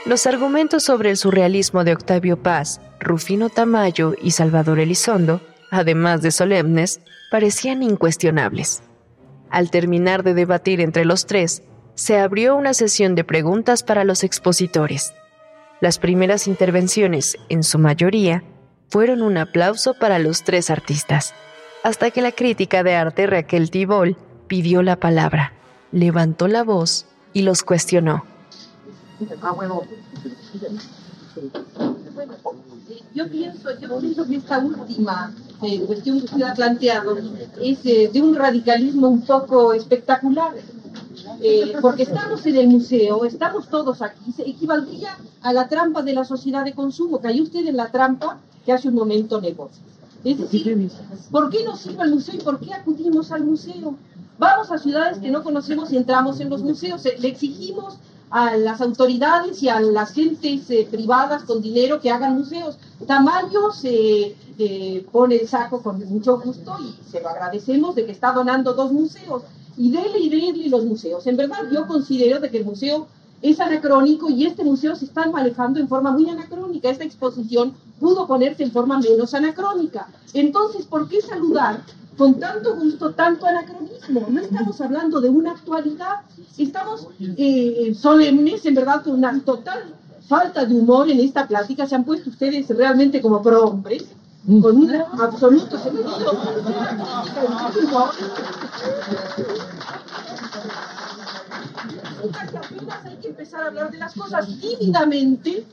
Los 0.06 0.28
argumentos 0.28 0.84
sobre 0.84 1.10
el 1.10 1.16
surrealismo 1.16 1.82
de 1.82 1.92
Octavio 1.92 2.36
Paz, 2.36 2.80
Rufino 3.00 3.50
Tamayo 3.50 4.14
y 4.22 4.30
Salvador 4.30 4.78
Elizondo, 4.78 5.40
además 5.72 6.22
de 6.22 6.30
solemnes, 6.30 7.00
parecían 7.28 7.82
incuestionables. 7.82 8.84
Al 9.56 9.70
terminar 9.70 10.22
de 10.22 10.34
debatir 10.34 10.82
entre 10.82 11.06
los 11.06 11.24
tres, 11.24 11.62
se 11.94 12.18
abrió 12.18 12.56
una 12.56 12.74
sesión 12.74 13.14
de 13.14 13.24
preguntas 13.24 13.82
para 13.82 14.04
los 14.04 14.22
expositores. 14.22 15.14
Las 15.80 15.98
primeras 15.98 16.46
intervenciones, 16.46 17.38
en 17.48 17.62
su 17.62 17.78
mayoría, 17.78 18.44
fueron 18.90 19.22
un 19.22 19.38
aplauso 19.38 19.94
para 19.94 20.18
los 20.18 20.44
tres 20.44 20.68
artistas, 20.68 21.32
hasta 21.84 22.10
que 22.10 22.20
la 22.20 22.32
crítica 22.32 22.82
de 22.82 22.96
arte 22.96 23.26
Raquel 23.26 23.70
Tibol 23.70 24.18
pidió 24.46 24.82
la 24.82 24.96
palabra, 24.96 25.54
levantó 25.90 26.48
la 26.48 26.62
voz 26.62 27.06
y 27.32 27.40
los 27.40 27.62
cuestionó. 27.62 28.26
Ah. 31.78 31.95
Yo 33.14 33.28
pienso, 33.28 33.68
que 34.28 34.36
esta 34.36 34.58
última 34.58 35.34
eh, 35.62 35.80
cuestión 35.86 36.18
que 36.20 36.26
usted 36.26 36.42
ha 36.42 36.54
planteado 36.54 37.16
es 37.60 37.78
eh, 37.84 38.10
de 38.12 38.22
un 38.22 38.34
radicalismo 38.34 39.08
un 39.08 39.22
poco 39.22 39.72
espectacular. 39.72 40.54
Eh, 41.42 41.74
porque 41.80 42.04
estamos 42.04 42.46
en 42.46 42.56
el 42.56 42.68
museo, 42.68 43.24
estamos 43.24 43.68
todos 43.68 44.00
aquí, 44.00 44.32
se 44.32 44.48
equivaldría 44.48 45.18
a 45.42 45.52
la 45.52 45.68
trampa 45.68 46.02
de 46.02 46.14
la 46.14 46.24
sociedad 46.24 46.64
de 46.64 46.72
consumo. 46.72 47.20
Cayó 47.20 47.42
usted 47.42 47.66
en 47.66 47.76
la 47.76 47.90
trampa 47.90 48.38
que 48.64 48.72
hace 48.72 48.88
un 48.88 48.94
momento 48.94 49.40
negocio. 49.40 49.82
Es 50.24 50.38
decir, 50.38 50.90
¿por 51.30 51.50
qué 51.50 51.64
nos 51.64 51.80
sirve 51.80 52.04
el 52.04 52.14
museo 52.14 52.34
y 52.34 52.38
por 52.38 52.58
qué 52.58 52.72
acudimos 52.74 53.30
al 53.32 53.44
museo? 53.44 53.96
Vamos 54.38 54.70
a 54.70 54.78
ciudades 54.78 55.18
que 55.18 55.30
no 55.30 55.42
conocemos 55.42 55.92
y 55.92 55.96
entramos 55.96 56.40
en 56.40 56.50
los 56.50 56.62
museos. 56.62 57.04
Le 57.04 57.28
exigimos 57.28 57.98
a 58.30 58.56
las 58.56 58.80
autoridades 58.80 59.62
y 59.62 59.68
a 59.68 59.80
las 59.80 60.12
gentes 60.12 60.68
eh, 60.70 60.86
privadas 60.90 61.44
con 61.44 61.62
dinero 61.62 62.00
que 62.00 62.10
hagan 62.10 62.36
museos. 62.36 62.78
Tamayo 63.06 63.70
se 63.72 64.34
eh, 64.58 65.06
pone 65.12 65.36
el 65.36 65.48
saco 65.48 65.82
con 65.82 65.98
mucho 66.08 66.40
gusto 66.40 66.76
y 66.80 66.94
se 67.10 67.20
lo 67.20 67.28
agradecemos 67.28 67.94
de 67.94 68.06
que 68.06 68.12
está 68.12 68.32
donando 68.32 68.74
dos 68.74 68.92
museos. 68.92 69.42
Y 69.76 69.90
dele 69.90 70.18
y 70.18 70.28
dele 70.30 70.68
los 70.68 70.84
museos. 70.84 71.26
En 71.26 71.36
verdad 71.36 71.68
yo 71.70 71.86
considero 71.86 72.40
de 72.40 72.50
que 72.50 72.58
el 72.58 72.64
museo 72.64 73.08
es 73.50 73.60
anacrónico 73.60 74.30
y 74.30 74.46
este 74.46 74.64
museo 74.64 74.94
se 74.96 75.04
está 75.04 75.26
manejando 75.30 75.80
en 75.80 75.88
forma 75.88 76.10
muy 76.12 76.28
anacrónica. 76.28 76.90
Esta 76.90 77.04
exposición 77.04 77.74
pudo 78.00 78.26
ponerse 78.26 78.62
en 78.62 78.72
forma 78.72 78.98
menos 78.98 79.34
anacrónica. 79.34 80.08
Entonces, 80.34 80.86
¿por 80.86 81.08
qué 81.08 81.20
saludar 81.20 81.82
con 82.16 82.40
tanto 82.40 82.74
gusto, 82.76 83.12
tanto 83.12 83.46
anacronismo. 83.46 84.26
No 84.28 84.40
estamos 84.40 84.80
hablando 84.80 85.20
de 85.20 85.28
una 85.28 85.52
actualidad, 85.52 86.22
estamos 86.56 87.08
eh, 87.20 87.94
solemnes, 87.94 88.64
en 88.64 88.74
verdad, 88.74 89.02
con 89.04 89.14
una 89.14 89.38
total 89.40 89.94
falta 90.26 90.64
de 90.64 90.74
humor 90.74 91.10
en 91.10 91.20
esta 91.20 91.46
plática. 91.46 91.86
Se 91.86 91.94
han 91.94 92.04
puesto 92.04 92.30
ustedes 92.30 92.68
realmente 92.68 93.20
como 93.20 93.42
prohombres, 93.42 94.06
con 94.46 94.76
un 94.76 94.94
absoluto 94.94 95.78
sentido. 95.78 96.40
Hay 103.04 103.16
que 103.16 103.28
empezar 103.28 103.62
a 103.62 103.66
hablar 103.66 103.90
de 103.90 103.98
las 103.98 104.14
cosas 104.14 104.46
tímidamente 104.60 105.66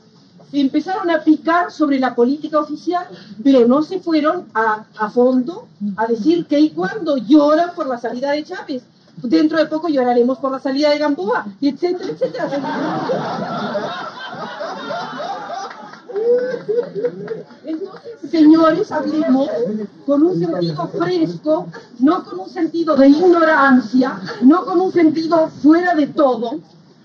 empezaron 0.52 1.10
a 1.10 1.22
picar 1.22 1.70
sobre 1.70 1.98
la 1.98 2.14
política 2.14 2.58
oficial, 2.58 3.06
pero 3.42 3.66
no 3.66 3.82
se 3.82 4.00
fueron 4.00 4.46
a, 4.54 4.84
fondo 5.10 5.68
a 5.96 6.06
decir 6.06 6.46
que 6.46 6.60
y 6.60 6.70
cuando 6.70 7.16
lloran 7.16 7.74
por 7.74 7.86
la 7.86 7.98
salida 7.98 8.32
de 8.32 8.44
Chávez. 8.44 8.84
Dentro 9.16 9.58
de 9.58 9.66
poco 9.66 9.88
lloraremos 9.88 10.38
por 10.38 10.50
la 10.50 10.58
salida 10.58 10.90
de 10.90 10.98
Gamboa, 10.98 11.46
etcétera, 11.60 12.10
etcétera. 12.10 12.50
Entonces, 17.64 18.30
señores, 18.30 18.92
hablemos 18.92 19.48
con 20.06 20.22
un 20.22 20.38
sentido 20.38 20.88
fresco, 20.88 21.66
no 21.98 22.24
con 22.24 22.40
un 22.40 22.50
sentido 22.50 22.96
de 22.96 23.08
ignorancia, 23.08 24.20
no 24.42 24.64
con 24.64 24.80
un 24.80 24.92
sentido 24.92 25.48
fuera 25.62 25.94
de 25.94 26.06
todo, 26.08 26.60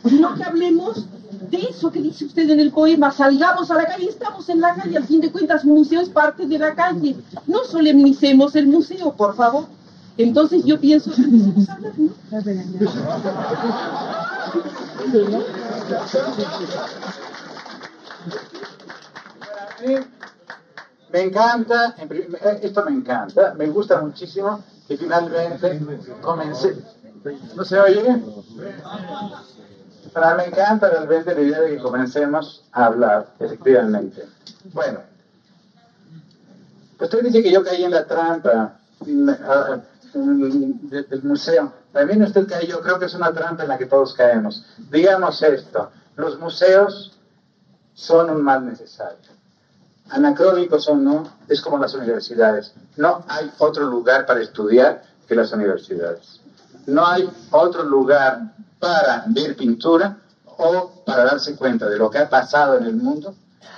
sino 0.05 0.35
que 0.35 0.43
hablemos 0.43 1.05
de 1.49 1.57
eso 1.57 1.91
que 1.91 2.01
dice 2.01 2.25
usted 2.25 2.49
en 2.49 2.59
el 2.59 2.71
poema, 2.71 3.11
salgamos 3.11 3.71
a 3.71 3.75
la 3.75 3.85
calle, 3.85 4.09
estamos 4.09 4.47
en 4.49 4.61
la 4.61 4.75
calle, 4.75 4.97
al 4.97 5.05
fin 5.05 5.21
de 5.21 5.31
cuentas, 5.31 5.63
un 5.63 5.75
museo 5.75 6.01
es 6.01 6.09
parte 6.09 6.45
de 6.45 6.59
la 6.59 6.75
calle. 6.75 7.15
No 7.47 7.63
solemnicemos 7.63 8.55
el 8.55 8.67
museo, 8.67 9.13
por 9.13 9.35
favor. 9.35 9.65
Entonces 10.17 10.63
yo 10.65 10.79
pienso 10.79 11.11
que 11.11 11.21
hablar, 11.21 11.93
¿no? 11.97 12.09
Me 21.11 21.21
encanta, 21.21 21.95
esto 22.61 22.85
me 22.85 22.91
encanta, 22.91 23.53
me 23.55 23.67
gusta 23.67 24.01
muchísimo 24.01 24.63
que 24.87 24.97
finalmente 24.97 25.79
comencé. 26.21 26.77
¿No 27.55 27.65
se 27.65 27.79
oye? 27.79 28.23
Pero 30.13 30.35
me 30.35 30.45
encanta 30.45 30.89
realmente 30.89 31.35
la 31.35 31.41
idea 31.41 31.61
de 31.61 31.75
que 31.75 31.81
comencemos 31.81 32.63
a 32.71 32.85
hablar, 32.85 33.33
efectivamente. 33.39 34.25
Bueno, 34.73 34.99
usted 36.99 37.23
dice 37.23 37.43
que 37.43 37.51
yo 37.51 37.63
caí 37.63 37.83
en 37.83 37.91
la 37.91 38.05
trampa 38.05 38.79
del 39.01 39.83
museo. 41.23 41.73
También 41.91 42.23
usted 42.23 42.47
cayó, 42.47 42.81
creo 42.81 42.99
que 42.99 43.05
es 43.05 43.13
una 43.13 43.33
trampa 43.33 43.63
en 43.63 43.69
la 43.69 43.77
que 43.77 43.87
todos 43.87 44.13
caemos. 44.13 44.65
Digamos 44.91 45.41
esto, 45.41 45.91
los 46.15 46.39
museos 46.39 47.17
son 47.93 48.29
un 48.29 48.41
mal 48.41 48.65
necesario. 48.65 49.38
Anacrónicos 50.09 50.87
o 50.87 50.95
no, 50.95 51.31
es 51.47 51.61
como 51.61 51.77
las 51.77 51.93
universidades. 51.93 52.73
No 52.97 53.23
hay 53.27 53.51
otro 53.59 53.85
lugar 53.85 54.25
para 54.25 54.41
estudiar 54.41 55.03
que 55.27 55.35
las 55.35 55.51
universidades. 55.51 56.41
No 56.87 57.05
hay 57.05 57.29
otro 57.51 57.83
lugar 57.83 58.53
para 58.79 59.25
ver 59.27 59.55
pintura 59.55 60.17
o 60.45 61.03
para 61.05 61.25
darse 61.25 61.55
cuenta 61.55 61.87
de 61.87 61.97
lo 61.97 62.09
que 62.09 62.17
ha 62.17 62.29
pasado 62.29 62.77
en 62.77 62.85
el 62.85 62.95
mundo 62.95 63.35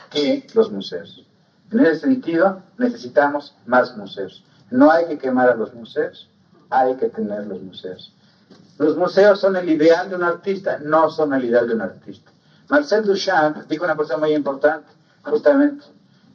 que 0.10 0.48
los 0.54 0.72
museos. 0.72 1.24
En 1.72 1.80
ese 1.80 2.02
sentido, 2.02 2.62
necesitamos 2.78 3.56
más 3.66 3.96
museos. 3.98 4.44
No 4.70 4.92
hay 4.92 5.06
que 5.08 5.18
quemar 5.18 5.50
a 5.50 5.56
los 5.56 5.74
museos, 5.74 6.30
hay 6.70 6.96
que 6.96 7.10
tener 7.10 7.46
los 7.48 7.62
museos. 7.62 8.14
Los 8.78 8.98
museos 8.98 9.40
son 9.40 9.56
el 9.56 9.70
ideal 9.70 10.10
de 10.10 10.16
un 10.16 10.24
artista, 10.24 10.80
no 10.80 11.10
son 11.10 11.34
el 11.34 11.46
ideal 11.46 11.68
de 11.68 11.76
un 11.76 11.82
artista. 11.82 12.32
Marcel 12.70 13.06
Duchamp 13.06 13.68
dijo 13.68 13.84
una 13.84 13.96
cosa 13.96 14.18
muy 14.18 14.34
importante, 14.34 14.88
justamente. 15.24 15.86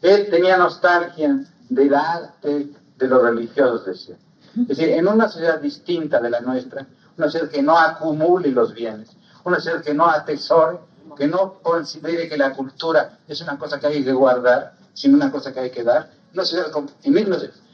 Él 0.03 0.29
tenía 0.31 0.57
nostalgia 0.57 1.45
del 1.69 1.95
arte, 1.95 2.69
de 2.97 3.09
los 3.09 3.23
religiosos, 3.23 3.87
decía. 3.87 4.17
Es 4.57 4.69
decir, 4.69 4.89
en 4.91 5.07
una 5.07 5.29
sociedad 5.29 5.61
distinta 5.61 6.21
de 6.21 6.31
la 6.31 6.41
nuestra, 6.41 6.87
una 7.17 7.27
sociedad 7.27 7.51
que 7.51 7.63
no 7.63 7.79
acumule 7.79 8.51
los 8.51 8.73
bienes, 8.73 9.11
una 9.45 9.57
sociedad 9.57 9.83
que 9.83 9.95
no 9.95 10.07
atesore, 10.07 10.79
que 11.17 11.27
no 11.27 11.55
considere 11.63 12.29
que 12.29 12.37
la 12.37 12.53
cultura 12.53 13.19
es 13.29 13.41
una 13.41 13.59
cosa 13.59 13.79
que 13.79 13.87
hay 13.87 14.05
que 14.05 14.13
guardar, 14.13 14.75
sino 14.95 15.17
una 15.17 15.31
cosa 15.31 15.53
que 15.53 15.61
hay 15.61 15.71
que 15.71 15.85
dar. 15.85 16.11
Una 16.33 16.45
sociedad 16.45 16.73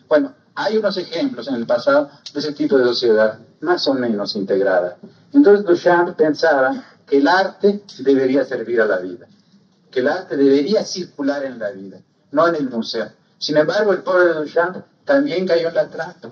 bueno, 0.08 0.35
hay 0.54 0.76
unos 0.76 0.96
ejemplos 0.96 1.48
en 1.48 1.54
el 1.54 1.66
pasado 1.66 2.11
de 2.32 2.40
ese 2.40 2.52
tipo 2.52 2.76
de 2.76 2.85
sociedad 2.85 3.38
más 3.61 3.87
o 3.88 3.94
menos 3.94 4.37
integrada. 4.37 4.98
Entonces 5.32 5.64
Duchamp 5.64 6.16
pensaba 6.16 6.85
que 7.06 7.18
el 7.18 7.28
arte 7.28 7.82
debería 8.00 8.44
servir 8.44 8.80
a 8.80 8.87
la 8.87 8.98
vida, 8.98 9.26
que 9.90 10.00
el 10.00 10.08
arte 10.08 10.37
debería 10.37 10.85
circular 10.85 11.44
en 11.44 11.58
la 11.58 11.70
vida, 11.70 11.98
no 12.33 12.49
en 12.49 12.57
el 12.57 12.68
museo. 12.68 13.11
Sin 13.38 13.57
embargo, 13.57 13.92
el 13.92 14.03
pobre 14.03 14.35
Duchamp 14.35 14.85
también 15.05 15.47
cayó 15.47 15.68
en 15.68 15.75
la 15.75 15.88
trampa. 15.88 16.31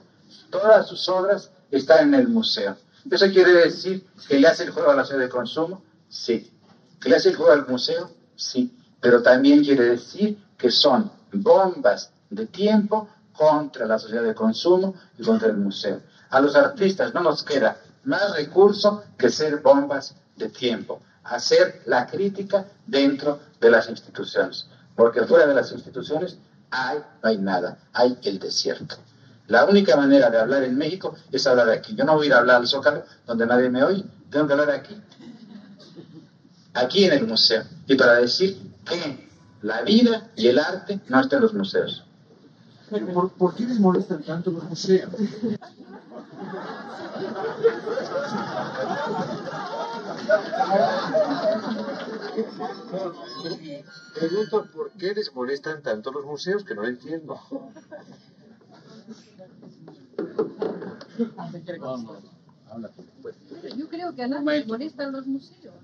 Todas 0.50 0.88
sus 0.88 1.08
obras 1.08 1.50
están 1.70 2.08
en 2.08 2.20
el 2.20 2.28
museo. 2.28 2.76
¿Eso 3.10 3.26
quiere 3.30 3.52
decir 3.52 4.06
que 4.28 4.38
le 4.38 4.48
hace 4.48 4.64
el 4.64 4.70
juego 4.70 4.90
a 4.90 4.96
la 4.96 5.04
ciudad 5.04 5.20
de 5.20 5.28
consumo? 5.28 5.82
Sí. 6.08 6.52
¿Que 7.00 7.08
le 7.08 7.16
hace 7.16 7.30
el 7.30 7.36
juego 7.36 7.52
al 7.52 7.66
museo? 7.66 8.10
Sí. 8.36 8.76
Pero 9.00 9.22
también 9.22 9.64
quiere 9.64 9.84
decir 9.84 10.42
que 10.58 10.70
son 10.70 11.10
bombas 11.32 12.10
de 12.28 12.46
tiempo 12.46 13.08
contra 13.32 13.86
la 13.86 13.98
sociedad 13.98 14.22
de 14.22 14.34
consumo 14.34 14.94
y 15.18 15.22
contra 15.22 15.48
el 15.48 15.56
museo. 15.56 16.00
A 16.30 16.40
los 16.40 16.54
artistas 16.54 17.14
no 17.14 17.22
nos 17.22 17.42
queda 17.42 17.78
más 18.04 18.36
recurso 18.36 19.04
que 19.18 19.30
ser 19.30 19.58
bombas 19.58 20.14
de 20.36 20.48
tiempo, 20.48 21.00
hacer 21.24 21.82
la 21.86 22.06
crítica 22.06 22.66
dentro 22.86 23.40
de 23.60 23.70
las 23.70 23.88
instituciones, 23.88 24.66
porque 24.94 25.22
fuera 25.22 25.46
de 25.46 25.54
las 25.54 25.72
instituciones 25.72 26.38
hay, 26.70 26.98
no 27.22 27.28
hay 27.28 27.38
nada, 27.38 27.78
hay 27.92 28.16
el 28.22 28.38
desierto. 28.38 28.96
La 29.50 29.64
única 29.64 29.96
manera 29.96 30.30
de 30.30 30.38
hablar 30.38 30.62
en 30.62 30.78
México 30.78 31.16
es 31.32 31.44
hablar 31.46 31.68
aquí. 31.70 31.96
Yo 31.96 32.04
no 32.04 32.14
voy 32.14 32.26
a 32.26 32.28
ir 32.28 32.34
a 32.34 32.38
hablar 32.38 32.56
al 32.56 32.68
Zócalo, 32.68 33.02
donde 33.26 33.46
nadie 33.46 33.68
me 33.68 33.82
oye. 33.82 34.04
Tengo 34.30 34.46
que 34.46 34.52
hablar 34.52 34.70
aquí. 34.70 34.96
Aquí 36.74 37.04
en 37.04 37.14
el 37.14 37.26
museo. 37.26 37.64
Y 37.88 37.96
para 37.96 38.14
decir 38.14 38.62
que 38.84 39.28
la 39.62 39.82
vida 39.82 40.30
y 40.36 40.46
el 40.46 40.60
arte 40.60 41.00
no 41.08 41.20
están 41.20 41.38
en 41.38 41.42
los 41.42 41.54
museos. 41.54 42.04
¿Por, 43.12 43.32
¿Por, 43.32 43.54
qué 43.56 43.64
les 43.64 43.80
molestan 43.80 44.22
tanto 44.22 44.52
los 44.52 44.62
museos? 44.64 45.10
Pregunto 54.14 54.66
por 54.72 54.90
qué 54.92 55.14
les 55.14 55.34
molestan 55.34 55.82
tanto 55.82 56.10
los 56.12 56.24
museos, 56.24 56.64
que 56.64 56.74
no 56.74 56.84
entiendo. 56.84 57.40
Yo 63.76 63.88
creo 63.88 64.14
que 64.14 64.22
a 64.22 64.28
nadie 64.28 64.60
le 64.60 64.66
molestan 64.66 65.12
los 65.12 65.26
museos. 65.26 65.74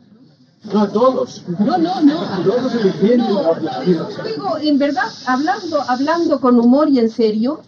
No 0.73 0.81
a 0.81 0.89
todos. 0.89 1.43
No, 1.59 1.79
no, 1.79 2.01
no. 2.01 2.21
Todos 2.45 2.73
se. 2.73 3.17
No, 3.17 3.55
luego, 4.23 4.59
en 4.61 4.79
verdad, 4.79 5.05
hablando, 5.27 5.81
hablando 5.87 6.41
con 6.41 6.59
humor 6.59 6.89
y 6.89 6.99
en 6.99 7.11
serio, 7.11 7.61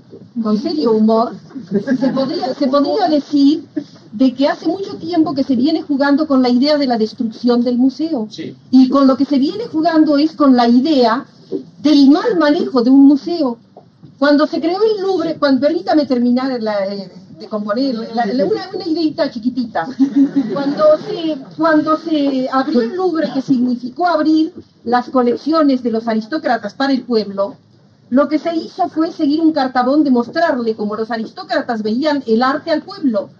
con 0.42 0.58
serio 0.58 0.92
humor, 0.92 1.32
se 1.70 2.08
podría, 2.08 2.54
se 2.54 2.66
podría 2.66 3.08
decir 3.08 3.64
de 4.12 4.34
que 4.34 4.48
hace 4.48 4.66
mucho 4.66 4.96
tiempo 4.96 5.34
que 5.34 5.44
se 5.44 5.54
viene 5.54 5.82
jugando 5.82 6.26
con 6.26 6.42
la 6.42 6.48
idea 6.48 6.76
de 6.78 6.86
la 6.86 6.98
destrucción 6.98 7.62
del 7.62 7.78
museo. 7.78 8.26
Sí. 8.30 8.56
Y 8.70 8.88
con 8.88 9.06
lo 9.06 9.16
que 9.16 9.24
se 9.24 9.38
viene 9.38 9.66
jugando 9.66 10.16
es 10.16 10.32
con 10.32 10.56
la 10.56 10.68
idea 10.68 11.26
del 11.82 12.10
mal 12.10 12.36
manejo 12.38 12.82
de 12.82 12.90
un 12.90 13.06
museo. 13.06 13.58
Cuando 14.18 14.46
se 14.46 14.60
creó 14.60 14.80
el 14.82 15.02
Louvre, 15.02 15.36
cuando, 15.38 15.60
permítame 15.60 16.04
terminar 16.04 16.60
la, 16.60 16.86
eh, 16.86 17.10
de 17.38 17.46
componer 17.46 17.98
una, 17.98 18.24
una 18.74 18.84
ideita 18.84 19.30
chiquitita. 19.30 19.88
Cuando 20.52 20.98
se, 20.98 21.38
cuando 21.56 21.96
se 21.96 22.48
abrió 22.50 22.80
el 22.80 22.96
Louvre, 22.96 23.30
que 23.32 23.42
significó 23.42 24.06
abrir 24.06 24.52
las 24.84 25.08
colecciones 25.10 25.82
de 25.82 25.90
los 25.90 26.08
aristócratas 26.08 26.74
para 26.74 26.92
el 26.92 27.02
pueblo, 27.02 27.56
lo 28.10 28.28
que 28.28 28.38
se 28.38 28.54
hizo 28.54 28.88
fue 28.88 29.12
seguir 29.12 29.40
un 29.40 29.52
cartabón 29.52 30.02
de 30.02 30.10
mostrarle 30.10 30.74
cómo 30.74 30.96
los 30.96 31.10
aristócratas 31.10 31.82
veían 31.82 32.22
el 32.26 32.42
arte 32.42 32.70
al 32.70 32.82
pueblo. 32.82 33.30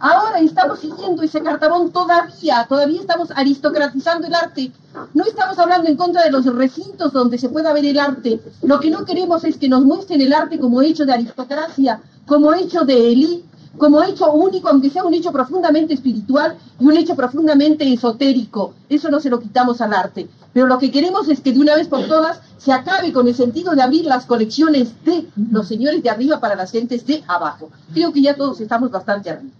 Ahora 0.00 0.38
estamos 0.40 0.78
siguiendo 0.78 1.22
ese 1.22 1.42
cartabón 1.42 1.90
todavía, 1.90 2.66
todavía 2.68 3.00
estamos 3.00 3.30
aristocratizando 3.34 4.26
el 4.26 4.34
arte. 4.34 4.72
No 5.14 5.24
estamos 5.24 5.58
hablando 5.58 5.88
en 5.88 5.96
contra 5.96 6.22
de 6.24 6.30
los 6.30 6.46
recintos 6.46 7.12
donde 7.12 7.38
se 7.38 7.48
pueda 7.48 7.72
ver 7.72 7.84
el 7.84 7.98
arte. 7.98 8.40
Lo 8.62 8.80
que 8.80 8.90
no 8.90 9.04
queremos 9.04 9.44
es 9.44 9.56
que 9.56 9.68
nos 9.68 9.84
muestren 9.84 10.20
el 10.20 10.32
arte 10.32 10.58
como 10.58 10.82
hecho 10.82 11.04
de 11.04 11.12
aristocracia, 11.12 12.00
como 12.26 12.52
hecho 12.54 12.84
de 12.84 13.12
élite, 13.12 13.48
como 13.76 14.02
hecho 14.02 14.32
único, 14.32 14.68
aunque 14.68 14.90
sea 14.90 15.04
un 15.04 15.14
hecho 15.14 15.32
profundamente 15.32 15.94
espiritual 15.94 16.56
y 16.78 16.84
un 16.84 16.96
hecho 16.96 17.14
profundamente 17.14 17.90
esotérico. 17.92 18.74
Eso 18.88 19.08
no 19.10 19.20
se 19.20 19.30
lo 19.30 19.40
quitamos 19.40 19.80
al 19.80 19.94
arte. 19.94 20.28
Pero 20.52 20.66
lo 20.66 20.78
que 20.78 20.90
queremos 20.90 21.28
es 21.28 21.40
que 21.40 21.52
de 21.52 21.60
una 21.60 21.76
vez 21.76 21.88
por 21.88 22.06
todas 22.06 22.40
se 22.56 22.72
acabe 22.72 23.12
con 23.12 23.28
el 23.28 23.34
sentido 23.34 23.74
de 23.74 23.82
abrir 23.82 24.04
las 24.04 24.26
colecciones 24.26 24.92
de 25.04 25.28
los 25.50 25.68
señores 25.68 26.02
de 26.02 26.10
arriba 26.10 26.40
para 26.40 26.56
las 26.56 26.72
gentes 26.72 27.06
de 27.06 27.22
abajo. 27.28 27.70
Creo 27.94 28.12
que 28.12 28.22
ya 28.22 28.34
todos 28.34 28.60
estamos 28.60 28.90
bastante 28.90 29.30
arriba. 29.30 29.52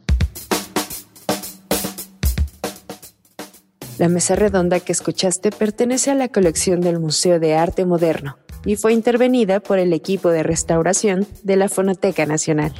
La 3.98 4.08
mesa 4.08 4.36
redonda 4.36 4.78
que 4.78 4.92
escuchaste 4.92 5.50
pertenece 5.50 6.12
a 6.12 6.14
la 6.14 6.28
colección 6.28 6.80
del 6.80 7.00
Museo 7.00 7.40
de 7.40 7.56
Arte 7.56 7.84
Moderno 7.84 8.38
y 8.64 8.76
fue 8.76 8.92
intervenida 8.92 9.58
por 9.58 9.80
el 9.80 9.92
equipo 9.92 10.30
de 10.30 10.44
restauración 10.44 11.26
de 11.42 11.56
la 11.56 11.68
Fonoteca 11.68 12.24
Nacional. 12.24 12.72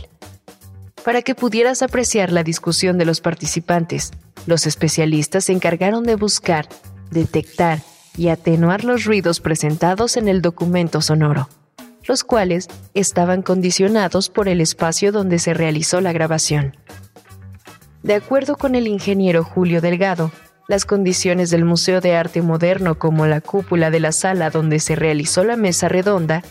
Para 1.05 1.23
que 1.23 1.35
pudieras 1.35 1.83
apreciar 1.83 2.31
la 2.31 2.45
discusión 2.45 2.99
de 2.99 3.05
los 3.05 3.21
participantes, 3.21 4.13
los 4.47 4.67
especialistas 4.67 5.47
se 5.47 5.53
encargaron 5.53 6.05
de 6.05 6.15
buscar, 6.15 6.69
detectar 7.11 7.81
y 8.17 8.29
atenuar 8.29 8.85
los 8.85 9.05
ruidos 9.05 9.41
presentados 9.41 10.17
en 10.17 10.29
el 10.29 10.41
documento 10.41 11.01
sonoro, 11.01 11.49
los 12.05 12.23
cuales 12.23 12.69
estaban 12.95 13.43
condicionados 13.43 14.29
por 14.29 14.49
el 14.49 14.61
espacio 14.61 15.11
donde 15.11 15.41
se 15.41 15.53
realizó 15.53 16.01
la 16.01 16.13
grabación. 16.13 16.77
De 18.05 18.15
acuerdo 18.15 18.57
con 18.57 18.77
el 18.77 18.87
ingeniero 18.87 19.43
Julio 19.43 19.81
Delgado, 19.81 20.31
las 20.69 20.85
condiciones 20.85 21.49
del 21.49 21.65
Museo 21.65 22.03
de 22.03 22.15
Arte 22.15 22.43
Moderno 22.43 22.99
como 22.99 23.27
la 23.27 23.41
cúpula 23.41 23.91
de 23.91 24.01
la 24.01 24.13
sala 24.13 24.51
donde 24.51 24.81
se 24.81 24.95
realizó 24.95 25.43
la 25.43 25.57
mesa 25.57 25.89
redonda, 25.89 26.43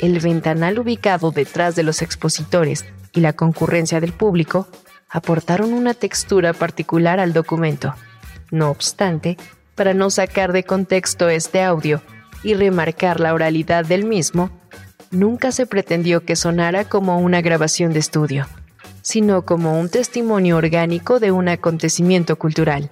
el 0.00 0.20
ventanal 0.20 0.78
ubicado 0.78 1.30
detrás 1.30 1.74
de 1.74 1.82
los 1.82 2.02
expositores 2.02 2.84
y 3.14 3.20
la 3.20 3.32
concurrencia 3.32 4.00
del 4.00 4.12
público 4.12 4.68
aportaron 5.08 5.72
una 5.72 5.94
textura 5.94 6.52
particular 6.52 7.20
al 7.20 7.32
documento. 7.32 7.94
No 8.50 8.68
obstante, 8.68 9.38
para 9.74 9.94
no 9.94 10.10
sacar 10.10 10.52
de 10.52 10.64
contexto 10.64 11.30
este 11.30 11.62
audio 11.62 12.02
y 12.42 12.52
remarcar 12.52 13.18
la 13.18 13.32
oralidad 13.32 13.86
del 13.86 14.04
mismo, 14.04 14.50
nunca 15.10 15.52
se 15.52 15.64
pretendió 15.64 16.26
que 16.26 16.36
sonara 16.36 16.84
como 16.84 17.18
una 17.18 17.40
grabación 17.40 17.94
de 17.94 18.00
estudio, 18.00 18.46
sino 19.00 19.46
como 19.46 19.80
un 19.80 19.88
testimonio 19.88 20.58
orgánico 20.58 21.18
de 21.18 21.32
un 21.32 21.48
acontecimiento 21.48 22.36
cultural. 22.36 22.90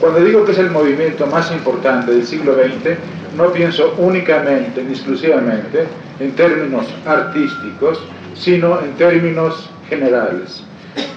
Cuando 0.00 0.20
digo 0.20 0.46
que 0.46 0.52
es 0.52 0.58
el 0.58 0.70
movimiento 0.70 1.26
más 1.26 1.52
importante 1.52 2.12
del 2.12 2.26
siglo 2.26 2.54
XX, 2.54 2.96
no 3.36 3.52
pienso 3.52 3.94
únicamente 3.98 4.82
ni 4.82 4.92
exclusivamente 4.92 5.86
en 6.18 6.32
términos 6.32 6.86
artísticos, 7.06 8.02
sino 8.34 8.80
en 8.80 8.94
términos 8.94 9.68
generales. 9.90 10.64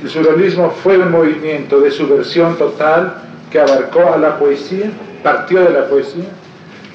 El 0.03 0.09
surrealismo 0.09 0.69
fue 0.69 0.97
un 0.97 1.11
movimiento 1.11 1.79
de 1.79 1.91
subversión 1.91 2.57
total 2.57 3.15
que 3.49 3.61
abarcó 3.61 4.13
a 4.13 4.17
la 4.17 4.37
poesía, 4.37 4.91
partió 5.23 5.61
de 5.61 5.69
la 5.69 5.87
poesía, 5.87 6.25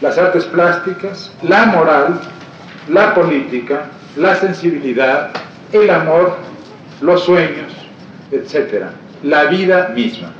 las 0.03 0.19
artes 0.19 0.45
plásticas, 0.45 1.33
la 1.43 1.67
moral, 1.67 2.21
la 2.91 3.15
política, 3.15 3.87
la 4.17 4.35
sensibilidad, 4.37 5.31
el 5.73 5.89
amor, 5.89 6.37
los 7.01 7.25
sueños, 7.25 7.73
etc. 8.31 8.85
La 9.23 9.45
vida 9.45 9.89
misma. 9.95 10.33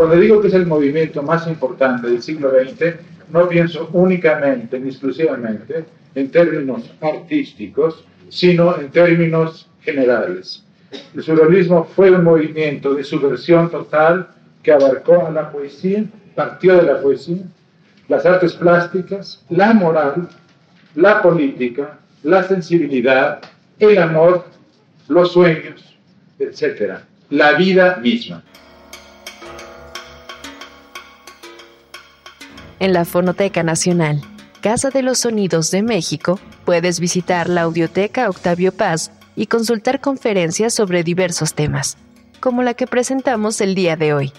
Cuando 0.00 0.16
digo 0.16 0.40
que 0.40 0.48
es 0.48 0.54
el 0.54 0.64
movimiento 0.64 1.22
más 1.22 1.46
importante 1.46 2.06
del 2.06 2.22
siglo 2.22 2.50
XX, 2.52 2.94
no 3.30 3.46
pienso 3.46 3.90
únicamente 3.92 4.80
ni 4.80 4.88
exclusivamente 4.88 5.84
en 6.14 6.30
términos 6.30 6.90
artísticos, 7.02 8.06
sino 8.30 8.80
en 8.80 8.90
términos 8.90 9.68
generales. 9.82 10.64
El 11.14 11.22
surrealismo 11.22 11.84
fue 11.84 12.10
un 12.10 12.24
movimiento 12.24 12.94
de 12.94 13.04
subversión 13.04 13.70
total 13.70 14.28
que 14.62 14.72
abarcó 14.72 15.26
a 15.26 15.30
la 15.30 15.52
poesía, 15.52 16.06
partió 16.34 16.76
de 16.76 16.82
la 16.84 17.02
poesía, 17.02 17.42
las 18.08 18.24
artes 18.24 18.54
plásticas, 18.54 19.44
la 19.50 19.74
moral, 19.74 20.30
la 20.94 21.20
política, 21.20 21.98
la 22.22 22.42
sensibilidad, 22.44 23.42
el 23.78 23.98
amor, 23.98 24.46
los 25.08 25.34
sueños, 25.34 25.94
etc. 26.38 27.00
La 27.28 27.52
vida 27.52 27.98
misma. 28.02 28.42
En 32.80 32.92
la 32.94 33.04
Fonoteca 33.04 33.62
Nacional, 33.62 34.22
Casa 34.62 34.88
de 34.88 35.02
los 35.02 35.18
Sonidos 35.18 35.70
de 35.70 35.82
México, 35.82 36.40
puedes 36.64 36.98
visitar 36.98 37.50
la 37.50 37.60
Audioteca 37.62 38.30
Octavio 38.30 38.72
Paz 38.72 39.12
y 39.36 39.48
consultar 39.48 40.00
conferencias 40.00 40.72
sobre 40.72 41.04
diversos 41.04 41.52
temas, 41.52 41.98
como 42.40 42.62
la 42.62 42.72
que 42.72 42.86
presentamos 42.86 43.60
el 43.60 43.74
día 43.74 43.96
de 43.96 44.14
hoy. 44.14 44.32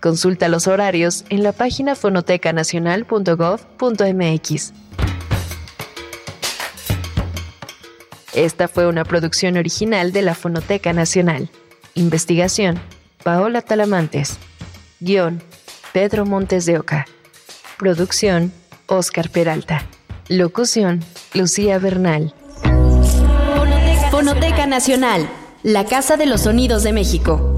Consulta 0.00 0.48
los 0.48 0.66
horarios 0.66 1.24
en 1.28 1.44
la 1.44 1.52
página 1.52 1.94
fonotecanacional.gov.mx. 1.94 4.72
Esta 8.34 8.66
fue 8.66 8.88
una 8.88 9.04
producción 9.04 9.56
original 9.56 10.10
de 10.10 10.22
la 10.22 10.34
Fonoteca 10.34 10.92
Nacional. 10.92 11.50
Investigación, 11.94 12.80
Paola 13.22 13.62
Talamantes. 13.62 14.38
Guión, 14.98 15.40
Pedro 15.92 16.26
Montes 16.26 16.66
de 16.66 16.80
Oca. 16.80 17.06
Producción, 17.78 18.52
Oscar 18.86 19.28
Peralta. 19.28 19.86
Locución, 20.28 21.04
Lucía 21.34 21.78
Bernal. 21.78 22.34
Fonoteca 24.10 24.66
Nacional, 24.66 25.28
la 25.62 25.84
Casa 25.84 26.16
de 26.16 26.24
los 26.24 26.42
Sonidos 26.42 26.82
de 26.84 26.92
México. 26.92 27.55